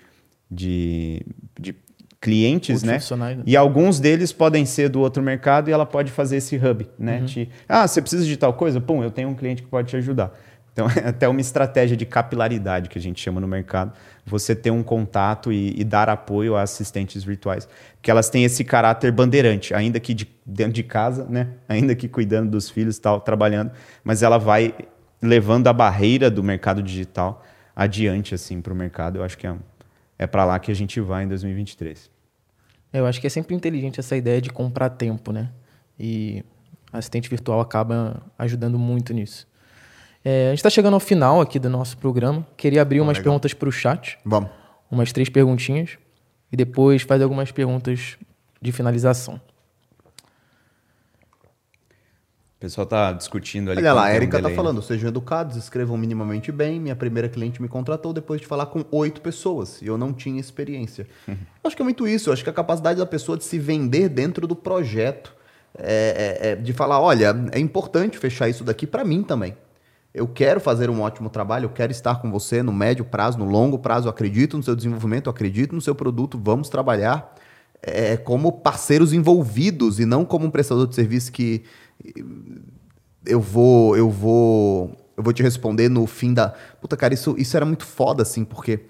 [0.49, 1.23] de,
[1.59, 1.75] de
[2.21, 2.99] clientes, né?
[3.19, 3.43] né?
[3.45, 7.21] E alguns deles podem ser do outro mercado e ela pode fazer esse hub, né?
[7.21, 7.47] Uhum.
[7.69, 8.81] Ah, você precisa de tal coisa?
[8.81, 10.33] Pum, eu tenho um cliente que pode te ajudar.
[10.75, 13.93] Então, é até uma estratégia de capilaridade que a gente chama no mercado,
[14.27, 17.67] você ter um contato e, e, dar apoio a assistentes virtuais,
[18.03, 21.49] que elas têm esse caráter bandeirante, ainda que de, dentro de casa, né?
[21.67, 23.71] ainda que cuidando dos filhos, tal, trabalhando,
[24.03, 24.75] mas ela vai
[25.23, 27.43] levando a barreira do mercado digital
[27.75, 29.19] adiante assim para o mercado.
[29.19, 29.55] Eu acho que é,
[30.19, 32.11] é para lá que a gente vai em 2023.
[32.93, 35.51] Eu acho que é sempre inteligente essa ideia de comprar tempo, né?
[35.99, 36.45] E
[36.93, 39.49] assistente virtual acaba ajudando muito nisso.
[40.25, 42.47] É, a gente está chegando ao final aqui do nosso programa.
[42.57, 43.33] Queria abrir Bom, umas legal.
[43.33, 44.19] perguntas para o chat.
[44.25, 44.49] Vamos.
[44.91, 45.99] Umas três perguntinhas.
[46.51, 48.17] E depois fazer algumas perguntas
[48.63, 49.39] de finalização.
[52.57, 53.81] O pessoal está discutindo ali.
[53.81, 56.81] Olha lá, a Erika está falando, sejam educados, escrevam minimamente bem.
[56.81, 60.41] Minha primeira cliente me contratou depois de falar com oito pessoas e eu não tinha
[60.41, 61.07] experiência.
[61.29, 61.37] Uhum.
[61.63, 62.33] Acho que é muito isso.
[62.33, 65.35] Acho que a capacidade da pessoa de se vender dentro do projeto
[65.77, 69.55] é, é, é de falar, olha, é importante fechar isso daqui para mim também.
[70.15, 73.45] Eu quero fazer um ótimo trabalho, eu quero estar com você no médio prazo, no
[73.45, 77.35] longo prazo, eu acredito no seu desenvolvimento, eu acredito no seu produto, vamos trabalhar
[77.83, 81.65] é, como parceiros envolvidos e não como um prestador de serviço que
[83.27, 86.55] eu vou, eu vou, eu vou te responder no fim da.
[86.81, 88.87] Puta, cara, isso, isso era muito foda, assim, porque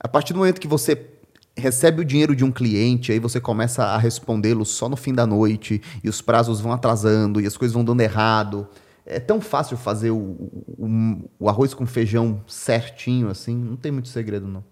[0.00, 1.10] a partir do momento que você
[1.54, 5.26] recebe o dinheiro de um cliente, aí você começa a respondê-lo só no fim da
[5.26, 8.66] noite, e os prazos vão atrasando, e as coisas vão dando errado.
[9.04, 14.08] É tão fácil fazer o, o, o arroz com feijão certinho, assim, não tem muito
[14.08, 14.64] segredo, não.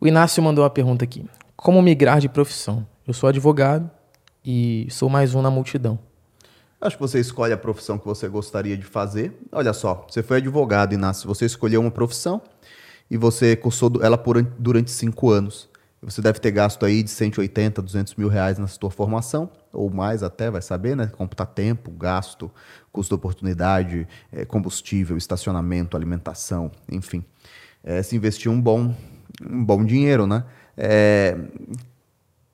[0.00, 1.24] O Inácio mandou uma pergunta aqui.
[1.56, 2.86] Como migrar de profissão?
[3.06, 3.90] Eu sou advogado
[4.44, 5.98] e sou mais um na multidão.
[6.80, 9.36] Acho que você escolhe a profissão que você gostaria de fazer.
[9.50, 12.40] Olha só, você foi advogado, Inácio, você escolheu uma profissão
[13.10, 15.68] e você cursou ela por, durante cinco anos.
[16.00, 20.22] Você deve ter gasto aí de 180, 200 mil reais na sua formação, ou mais
[20.22, 21.06] até, vai saber, né?
[21.06, 22.50] Computar tempo, gasto,
[22.92, 27.24] custo de oportunidade, eh, combustível, estacionamento, alimentação, enfim.
[27.84, 28.94] É, se investir um bom,
[29.48, 30.44] um bom dinheiro, né?
[30.76, 31.36] É,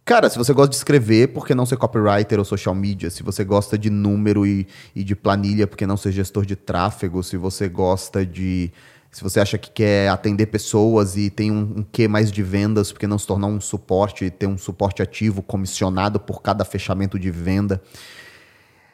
[0.04, 3.08] Cara, se você gosta de escrever, por que não ser copywriter ou social media?
[3.08, 6.54] Se você gosta de número e, e de planilha, por que não ser gestor de
[6.54, 7.22] tráfego?
[7.22, 8.70] Se você gosta de.
[9.14, 12.90] Se você acha que quer atender pessoas e tem um, um quê mais de vendas,
[12.90, 17.16] por que não se tornar um suporte ter um suporte ativo comissionado por cada fechamento
[17.16, 17.80] de venda?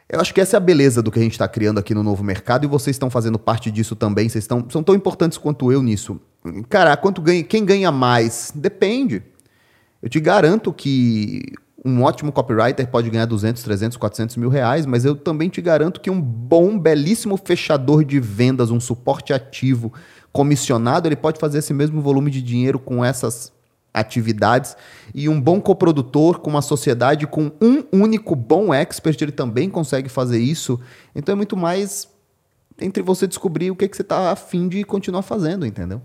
[0.07, 2.03] Eu acho que essa é a beleza do que a gente está criando aqui no
[2.03, 4.29] novo mercado e vocês estão fazendo parte disso também.
[4.29, 6.21] Vocês estão, são tão importantes quanto eu nisso.
[6.69, 8.51] Cara, quanto ganha, quem ganha mais?
[8.53, 9.23] Depende.
[10.03, 11.53] Eu te garanto que
[11.83, 15.99] um ótimo copywriter pode ganhar 200, 300, 400 mil reais, mas eu também te garanto
[15.99, 19.91] que um bom, belíssimo fechador de vendas, um suporte ativo,
[20.31, 23.51] comissionado, ele pode fazer esse mesmo volume de dinheiro com essas
[23.93, 24.77] atividades
[25.13, 30.07] e um bom coprodutor com uma sociedade com um único bom expert, ele também consegue
[30.07, 30.79] fazer isso.
[31.13, 32.07] Então é muito mais
[32.79, 36.01] entre você descobrir o que, que você está afim de continuar fazendo, entendeu?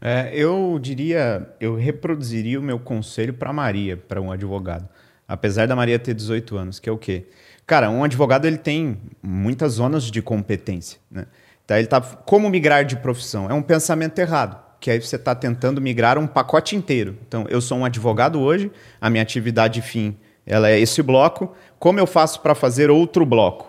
[0.00, 4.88] É, eu diria, eu reproduziria o meu conselho para Maria, para um advogado.
[5.28, 7.26] Apesar da Maria ter 18 anos, que é o quê?
[7.66, 11.26] Cara, um advogado ele tem muitas zonas de competência, né?
[11.62, 13.50] Então ele tá como migrar de profissão?
[13.50, 17.18] É um pensamento errado, que aí você está tentando migrar um pacote inteiro.
[17.28, 20.16] Então, eu sou um advogado hoje, a minha atividade fim,
[20.46, 21.54] ela é esse bloco.
[21.78, 23.67] Como eu faço para fazer outro bloco?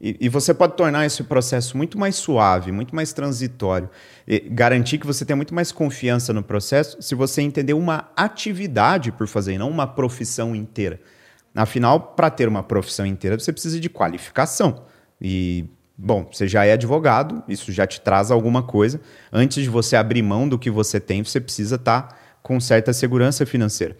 [0.00, 3.90] E, e, você pode tornar esse processo muito mais suave, muito mais transitório,
[4.50, 9.26] garantir que você tenha muito mais confiança no processo se você entender uma atividade por
[9.26, 10.98] fazer, não uma profissão inteira.
[11.54, 14.84] Afinal, para ter uma profissão inteira, você precisa de qualificação.
[15.20, 15.66] E,
[15.98, 19.00] bom, você já é advogado, isso já te traz alguma coisa.
[19.30, 22.92] Antes de você abrir mão do que você tem, você precisa estar tá com certa
[22.94, 23.96] segurança financeira.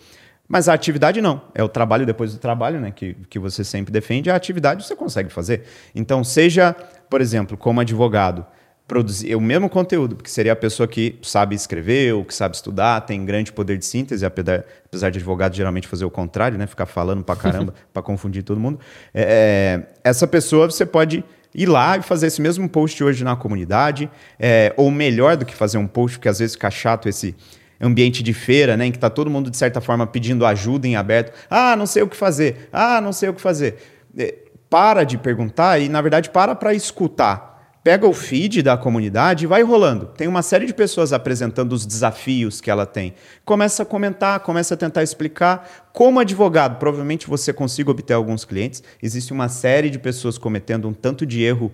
[0.50, 1.40] Mas a atividade não.
[1.54, 2.90] É o trabalho depois do trabalho, né?
[2.90, 4.28] Que, que você sempre defende.
[4.30, 5.62] A atividade você consegue fazer.
[5.94, 6.74] Então, seja,
[7.08, 8.44] por exemplo, como advogado,
[8.84, 13.02] produzir o mesmo conteúdo, porque seria a pessoa que sabe escrever ou que sabe estudar,
[13.02, 16.66] tem grande poder de síntese, apesar, de advogado geralmente fazer o contrário, né?
[16.66, 18.80] Ficar falando pra caramba, para confundir todo mundo.
[19.14, 21.22] É, é, essa pessoa você pode
[21.54, 25.54] ir lá e fazer esse mesmo post hoje na comunidade, é, ou melhor do que
[25.54, 27.36] fazer um post, porque às vezes fica chato esse
[27.80, 30.96] ambiente de feira, né, em que está todo mundo, de certa forma, pedindo ajuda em
[30.96, 31.32] aberto.
[31.48, 32.68] Ah, não sei o que fazer.
[32.72, 33.76] Ah, não sei o que fazer.
[34.16, 34.34] É,
[34.68, 37.50] para de perguntar e, na verdade, para para escutar.
[37.82, 40.06] Pega o feed da comunidade e vai rolando.
[40.06, 43.14] Tem uma série de pessoas apresentando os desafios que ela tem.
[43.42, 45.88] Começa a comentar, começa a tentar explicar.
[45.90, 48.82] Como advogado, provavelmente você consiga obter alguns clientes.
[49.02, 51.72] Existe uma série de pessoas cometendo um tanto de erro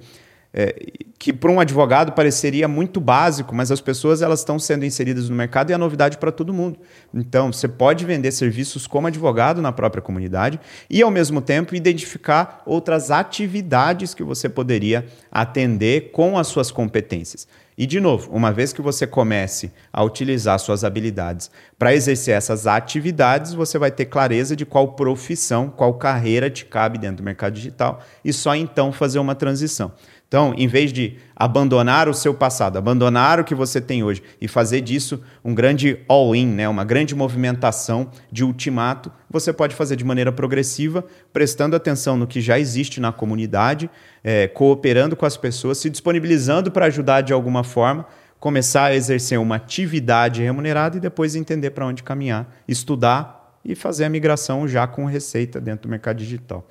[0.56, 0.74] é,
[1.18, 5.36] que para um advogado pareceria muito básico, mas as pessoas elas estão sendo inseridas no
[5.36, 6.78] mercado e é novidade para todo mundo.
[7.12, 12.62] Então, você pode vender serviços como advogado na própria comunidade e, ao mesmo tempo, identificar
[12.64, 17.46] outras atividades que você poderia atender com as suas competências.
[17.78, 22.66] E, de novo, uma vez que você comece a utilizar suas habilidades para exercer essas
[22.66, 27.52] atividades, você vai ter clareza de qual profissão, qual carreira te cabe dentro do mercado
[27.52, 29.92] digital e só então fazer uma transição.
[30.28, 34.48] Então, em vez de abandonar o seu passado, abandonar o que você tem hoje e
[34.48, 40.04] fazer disso um grande all-in, né, uma grande movimentação de ultimato, você pode fazer de
[40.04, 43.88] maneira progressiva, prestando atenção no que já existe na comunidade,
[44.24, 48.04] é, cooperando com as pessoas, se disponibilizando para ajudar de alguma forma,
[48.40, 54.04] começar a exercer uma atividade remunerada e depois entender para onde caminhar, estudar e fazer
[54.04, 56.68] a migração já com receita dentro do mercado digital.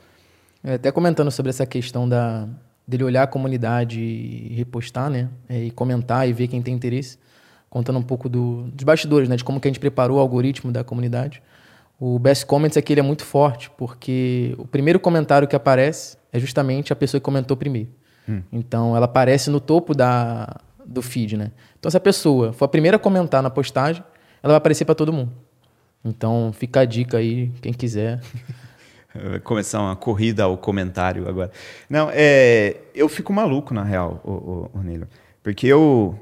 [0.61, 2.47] É, até comentando sobre essa questão da,
[2.87, 5.29] dele olhar a comunidade e repostar, né?
[5.49, 7.17] É, e comentar e ver quem tem interesse.
[7.69, 9.35] Contando um pouco do, dos bastidores, né?
[9.35, 11.41] De como que a gente preparou o algoritmo da comunidade.
[11.99, 16.39] O Best Comments aqui ele é muito forte, porque o primeiro comentário que aparece é
[16.39, 17.89] justamente a pessoa que comentou primeiro.
[18.27, 18.41] Hum.
[18.51, 21.51] Então, ela aparece no topo da, do feed, né?
[21.79, 24.03] Então, se a pessoa for a primeira a comentar na postagem,
[24.43, 25.31] ela vai aparecer para todo mundo.
[26.03, 28.21] Então, fica a dica aí, quem quiser.
[29.29, 31.51] Vai começar uma corrida ao comentário agora.
[31.89, 35.07] Não, é, eu fico maluco, na real, o, o, o Nilo.
[35.41, 36.19] Porque eu.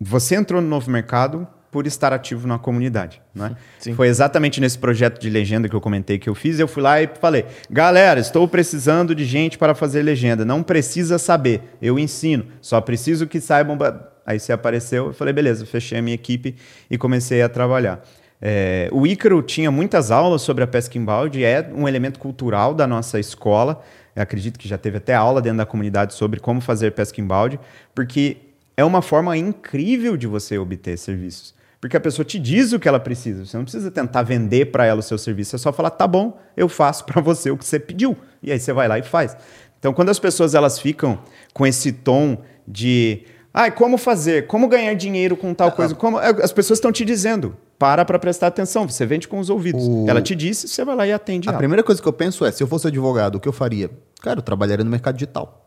[0.00, 3.22] Você entrou no novo mercado por estar ativo na comunidade.
[3.34, 3.54] Né?
[3.78, 3.94] Sim.
[3.94, 6.58] Foi exatamente nesse projeto de legenda que eu comentei que eu fiz.
[6.58, 10.44] Eu fui lá e falei: galera, estou precisando de gente para fazer legenda.
[10.44, 12.46] Não precisa saber, eu ensino.
[12.60, 13.78] Só preciso que saibam.
[14.26, 16.56] Aí você apareceu, eu falei: beleza, fechei a minha equipe
[16.90, 18.02] e comecei a trabalhar.
[18.42, 22.74] É, o Ícaro tinha muitas aulas sobre a pesca em balde, é um elemento cultural
[22.74, 23.82] da nossa escola.
[24.16, 27.24] Eu acredito que já teve até aula dentro da comunidade sobre como fazer pesca em
[27.24, 27.60] balde,
[27.94, 28.38] porque
[28.76, 31.54] é uma forma incrível de você obter serviços.
[31.80, 33.46] Porque a pessoa te diz o que ela precisa.
[33.46, 35.56] Você não precisa tentar vender para ela o seu serviço.
[35.56, 38.16] É só falar, tá bom, eu faço para você o que você pediu.
[38.42, 39.36] E aí você vai lá e faz.
[39.78, 41.18] Então, quando as pessoas elas ficam
[41.54, 46.28] com esse tom de, ah, como fazer, como ganhar dinheiro com tal coisa, como é,
[46.42, 48.86] as pessoas estão te dizendo, para para prestar atenção.
[48.86, 49.82] Você vende com os ouvidos.
[49.88, 50.04] O...
[50.06, 51.48] Ela te disse, você vai lá e atende.
[51.48, 51.58] A ela.
[51.58, 53.90] primeira coisa que eu penso é, se eu fosse advogado, o que eu faria?
[54.20, 55.66] Cara, eu trabalharia no mercado digital.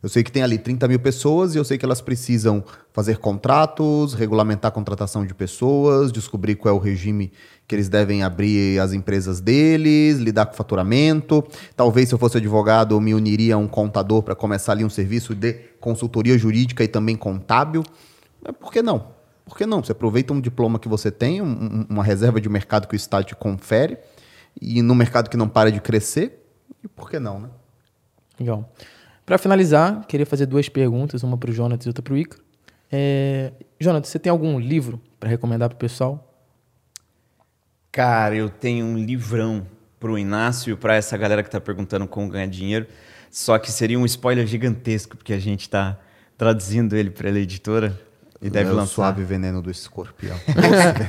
[0.00, 2.62] Eu sei que tem ali 30 mil pessoas e eu sei que elas precisam
[2.92, 7.32] fazer contratos, regulamentar a contratação de pessoas, descobrir qual é o regime
[7.66, 11.42] que eles devem abrir as empresas deles, lidar com faturamento.
[11.74, 14.90] Talvez, se eu fosse advogado, eu me uniria a um contador para começar ali um
[14.90, 17.82] serviço de consultoria jurídica e também contábil.
[18.60, 19.13] Por que não?
[19.44, 19.82] Por que não?
[19.82, 23.24] Você aproveita um diploma que você tem, um, uma reserva de mercado que o Estado
[23.24, 23.98] te confere,
[24.60, 26.44] e no mercado que não para de crescer,
[26.82, 27.48] e por que não, né?
[28.38, 28.72] Legal.
[29.24, 32.42] Para finalizar, queria fazer duas perguntas, uma para o Jonas e outra para o Icaro.
[32.90, 33.52] É...
[33.80, 36.30] Jonas, você tem algum livro para recomendar para o pessoal?
[37.90, 39.66] Cara, eu tenho um livrão
[39.98, 42.86] para o Inácio e para essa galera que está perguntando como ganhar dinheiro.
[43.30, 45.98] Só que seria um spoiler gigantesco, porque a gente está
[46.36, 47.98] traduzindo ele para a editora
[48.44, 48.84] e deve é lançar.
[48.84, 50.36] O suave veneno do escorpião.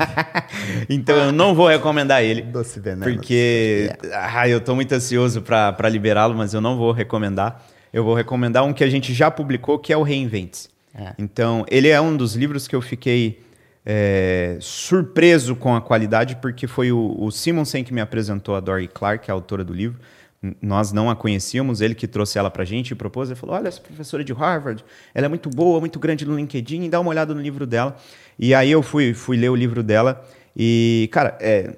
[0.89, 2.41] então eu não vou recomendar ele.
[2.41, 3.03] Doce veneno.
[3.03, 7.63] Porque ah, eu estou muito ansioso para liberá-lo, mas eu não vou recomendar
[7.95, 10.69] eu vou recomendar um que a gente já publicou, que é o Reinventes.
[10.93, 11.13] É.
[11.17, 13.41] Então, ele é um dos livros que eu fiquei
[13.85, 18.89] é, surpreso com a qualidade, porque foi o, o Simonsen que me apresentou a Dory
[18.89, 19.97] Clark, a autora do livro.
[20.61, 23.29] Nós não a conhecíamos, ele que trouxe ela para a gente e propôs.
[23.29, 24.83] Ele falou: Olha, essa professora de Harvard,
[25.13, 27.95] ela é muito boa, muito grande no LinkedIn, dá uma olhada no livro dela.
[28.37, 30.23] E aí eu fui, fui ler o livro dela
[30.55, 31.75] e, cara, é,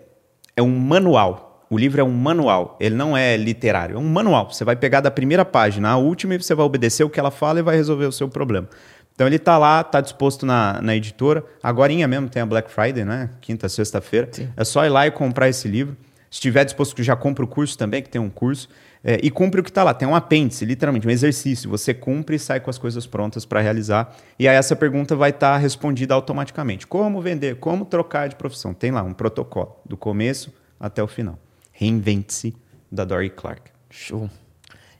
[0.55, 4.49] é um manual o livro é um manual, ele não é literário, é um manual.
[4.51, 7.31] Você vai pegar da primeira página à última e você vai obedecer o que ela
[7.31, 8.69] fala e vai resolver o seu problema.
[9.13, 11.43] Então ele está lá, está disposto na, na editora.
[11.61, 13.31] Agora mesmo tem a Black Friday, né?
[13.41, 14.29] Quinta, sexta-feira.
[14.55, 15.97] É só ir lá e comprar esse livro.
[16.37, 18.69] Se estiver disposto, já compra o curso também, que tem um curso.
[19.03, 19.91] É, e cumpre o que está lá.
[19.91, 21.67] Tem um apêndice, literalmente, um exercício.
[21.71, 24.15] Você cumpre e sai com as coisas prontas para realizar.
[24.37, 26.85] E aí essa pergunta vai estar tá respondida automaticamente.
[26.85, 27.55] Como vender?
[27.55, 28.71] Como trocar de profissão?
[28.71, 31.39] Tem lá um protocolo, do começo até o final.
[31.71, 32.55] Reinvente-se,
[32.91, 33.71] da Dory Clark.
[33.89, 34.29] Show.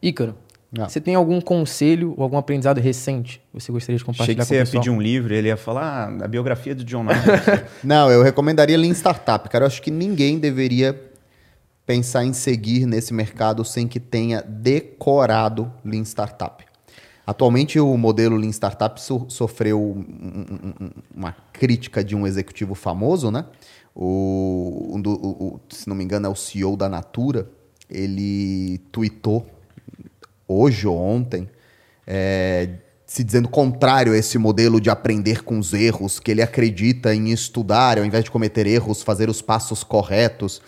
[0.02, 0.36] Ícaro,
[0.76, 0.90] ah.
[0.90, 4.66] você tem algum conselho ou algum aprendizado recente que você gostaria de compartilhar Achei que
[4.66, 7.06] você ia pedir um livro, ele ia falar ah, a biografia do John
[7.84, 9.48] Não, eu recomendaria Lean Startup.
[9.50, 11.07] Cara, eu acho que ninguém deveria
[11.88, 16.64] pensar em seguir nesse mercado sem que tenha decorado Lean Startup.
[17.26, 20.06] Atualmente, o modelo Lean Startup so sofreu
[21.16, 23.46] uma crítica de um executivo famoso, né?
[23.96, 27.50] O, um do, o, se não me engano, é o CEO da Natura.
[27.90, 29.48] Ele tweetou
[30.46, 31.50] hoje ou ontem,
[32.06, 32.70] é,
[33.06, 37.32] se dizendo contrário a esse modelo de aprender com os erros, que ele acredita em
[37.32, 40.62] estudar, ao invés de cometer erros, fazer os passos corretos.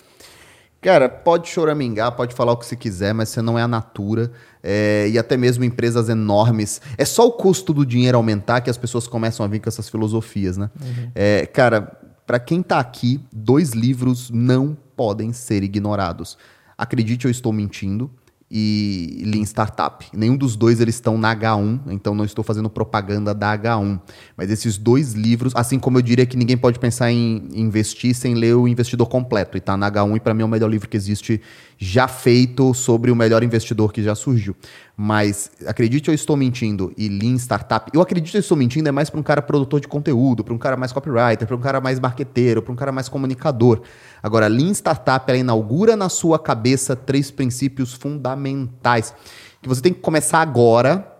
[0.81, 4.31] Cara, pode choramingar, pode falar o que você quiser, mas você não é a Natura.
[4.63, 6.81] É, e até mesmo empresas enormes.
[6.97, 9.89] É só o custo do dinheiro aumentar que as pessoas começam a vir com essas
[9.89, 10.69] filosofias, né?
[10.81, 11.11] Uhum.
[11.15, 16.37] É, cara, para quem está aqui, dois livros não podem ser ignorados.
[16.77, 18.09] Acredite, eu estou mentindo
[18.51, 20.05] e Lean Startup.
[20.13, 23.99] Nenhum dos dois eles estão na H1, então não estou fazendo propaganda da H1.
[24.35, 28.33] Mas esses dois livros, assim como eu diria que ninguém pode pensar em investir sem
[28.33, 30.89] ler o Investidor Completo, e está na H1 e para mim é o melhor livro
[30.89, 31.41] que existe
[31.77, 34.55] já feito sobre o melhor investidor que já surgiu.
[35.01, 37.89] Mas acredite, eu estou mentindo e Lean Startup.
[37.93, 40.57] Eu acredito eu estou mentindo é mais para um cara produtor de conteúdo, para um
[40.57, 43.79] cara mais copywriter, para um cara mais marqueteiro, para um cara mais comunicador.
[44.21, 49.13] Agora, Lean Startup ela inaugura na sua cabeça três princípios fundamentais
[49.61, 51.15] que você tem que começar agora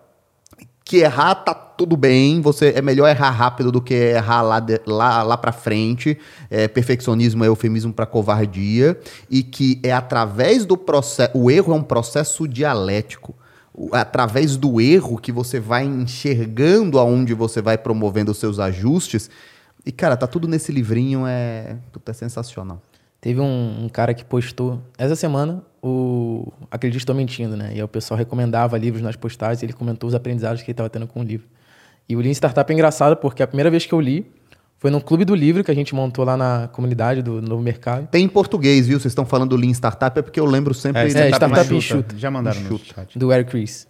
[0.84, 4.82] que errar tá tudo bem, você é melhor errar rápido do que errar lá, de,
[4.86, 6.18] lá, lá para frente.
[6.50, 9.00] É, perfeccionismo é eufemismo para covardia
[9.30, 13.39] e que é através do processo, o erro é um processo dialético.
[13.92, 19.30] Através do erro que você vai enxergando aonde você vai promovendo os seus ajustes.
[19.86, 22.82] E cara, tá tudo nesse livrinho, é, é sensacional.
[23.22, 27.72] Teve um, um, cara que postou essa semana o Acredito Estou Mentindo, né?
[27.72, 30.74] E aí o pessoal recomendava livros nas postagens e ele comentou os aprendizados que ele
[30.74, 31.48] estava tendo com o livro.
[32.08, 34.26] E o Lean Startup é engraçado porque a primeira vez que eu li
[34.80, 38.08] foi no Clube do Livro que a gente montou lá na comunidade do Novo Mercado.
[38.08, 38.98] Tem em português, viu?
[38.98, 41.02] Vocês estão falando do Lean Startup, é porque eu lembro sempre...
[41.02, 42.18] É, é Startup, startup Enxuta.
[42.18, 43.20] Já mandaram no chat.
[43.20, 43.86] Do Eric Ries.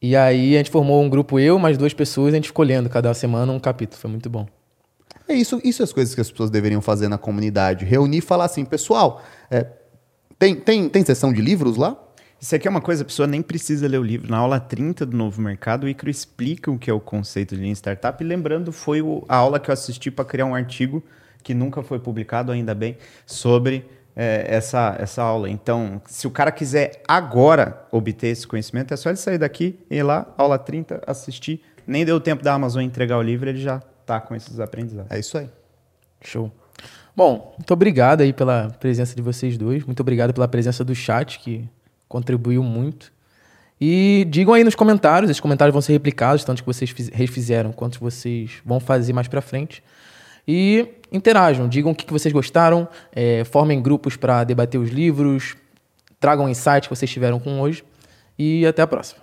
[0.00, 2.88] E aí a gente formou um grupo, eu, mais duas pessoas, a gente ficou lendo
[2.88, 4.00] cada semana um capítulo.
[4.00, 4.46] Foi muito bom.
[5.28, 7.84] É isso, isso é as coisas que as pessoas deveriam fazer na comunidade.
[7.84, 9.66] Reunir e falar assim, pessoal, é,
[10.38, 11.94] tem, tem, tem sessão de livros lá?
[12.42, 14.28] Isso aqui é uma coisa, a pessoa nem precisa ler o livro.
[14.28, 17.62] Na aula 30 do Novo Mercado, o Icaro explica o que é o conceito de
[17.62, 18.20] Lean Startup.
[18.20, 21.04] E lembrando, foi o, a aula que eu assisti para criar um artigo
[21.44, 25.48] que nunca foi publicado, ainda bem, sobre é, essa, essa aula.
[25.48, 30.02] Então, se o cara quiser agora obter esse conhecimento, é só ele sair daqui, ir
[30.02, 31.62] lá, aula 30, assistir.
[31.86, 35.12] Nem deu tempo da Amazon entregar o livro, ele já tá com esses aprendizados.
[35.12, 35.48] É isso aí.
[36.20, 36.50] Show.
[37.14, 39.84] Bom, muito obrigado aí pela presença de vocês dois.
[39.84, 41.68] Muito obrigado pela presença do chat, que
[42.12, 43.10] contribuiu muito.
[43.80, 47.98] E digam aí nos comentários, esses comentários vão ser replicados, tanto que vocês refizeram quanto
[47.98, 49.82] vocês vão fazer mais para frente.
[50.46, 55.56] E interajam, digam o que vocês gostaram, é, formem grupos para debater os livros,
[56.20, 57.82] tragam insights que vocês tiveram com hoje.
[58.38, 59.21] E até a próxima.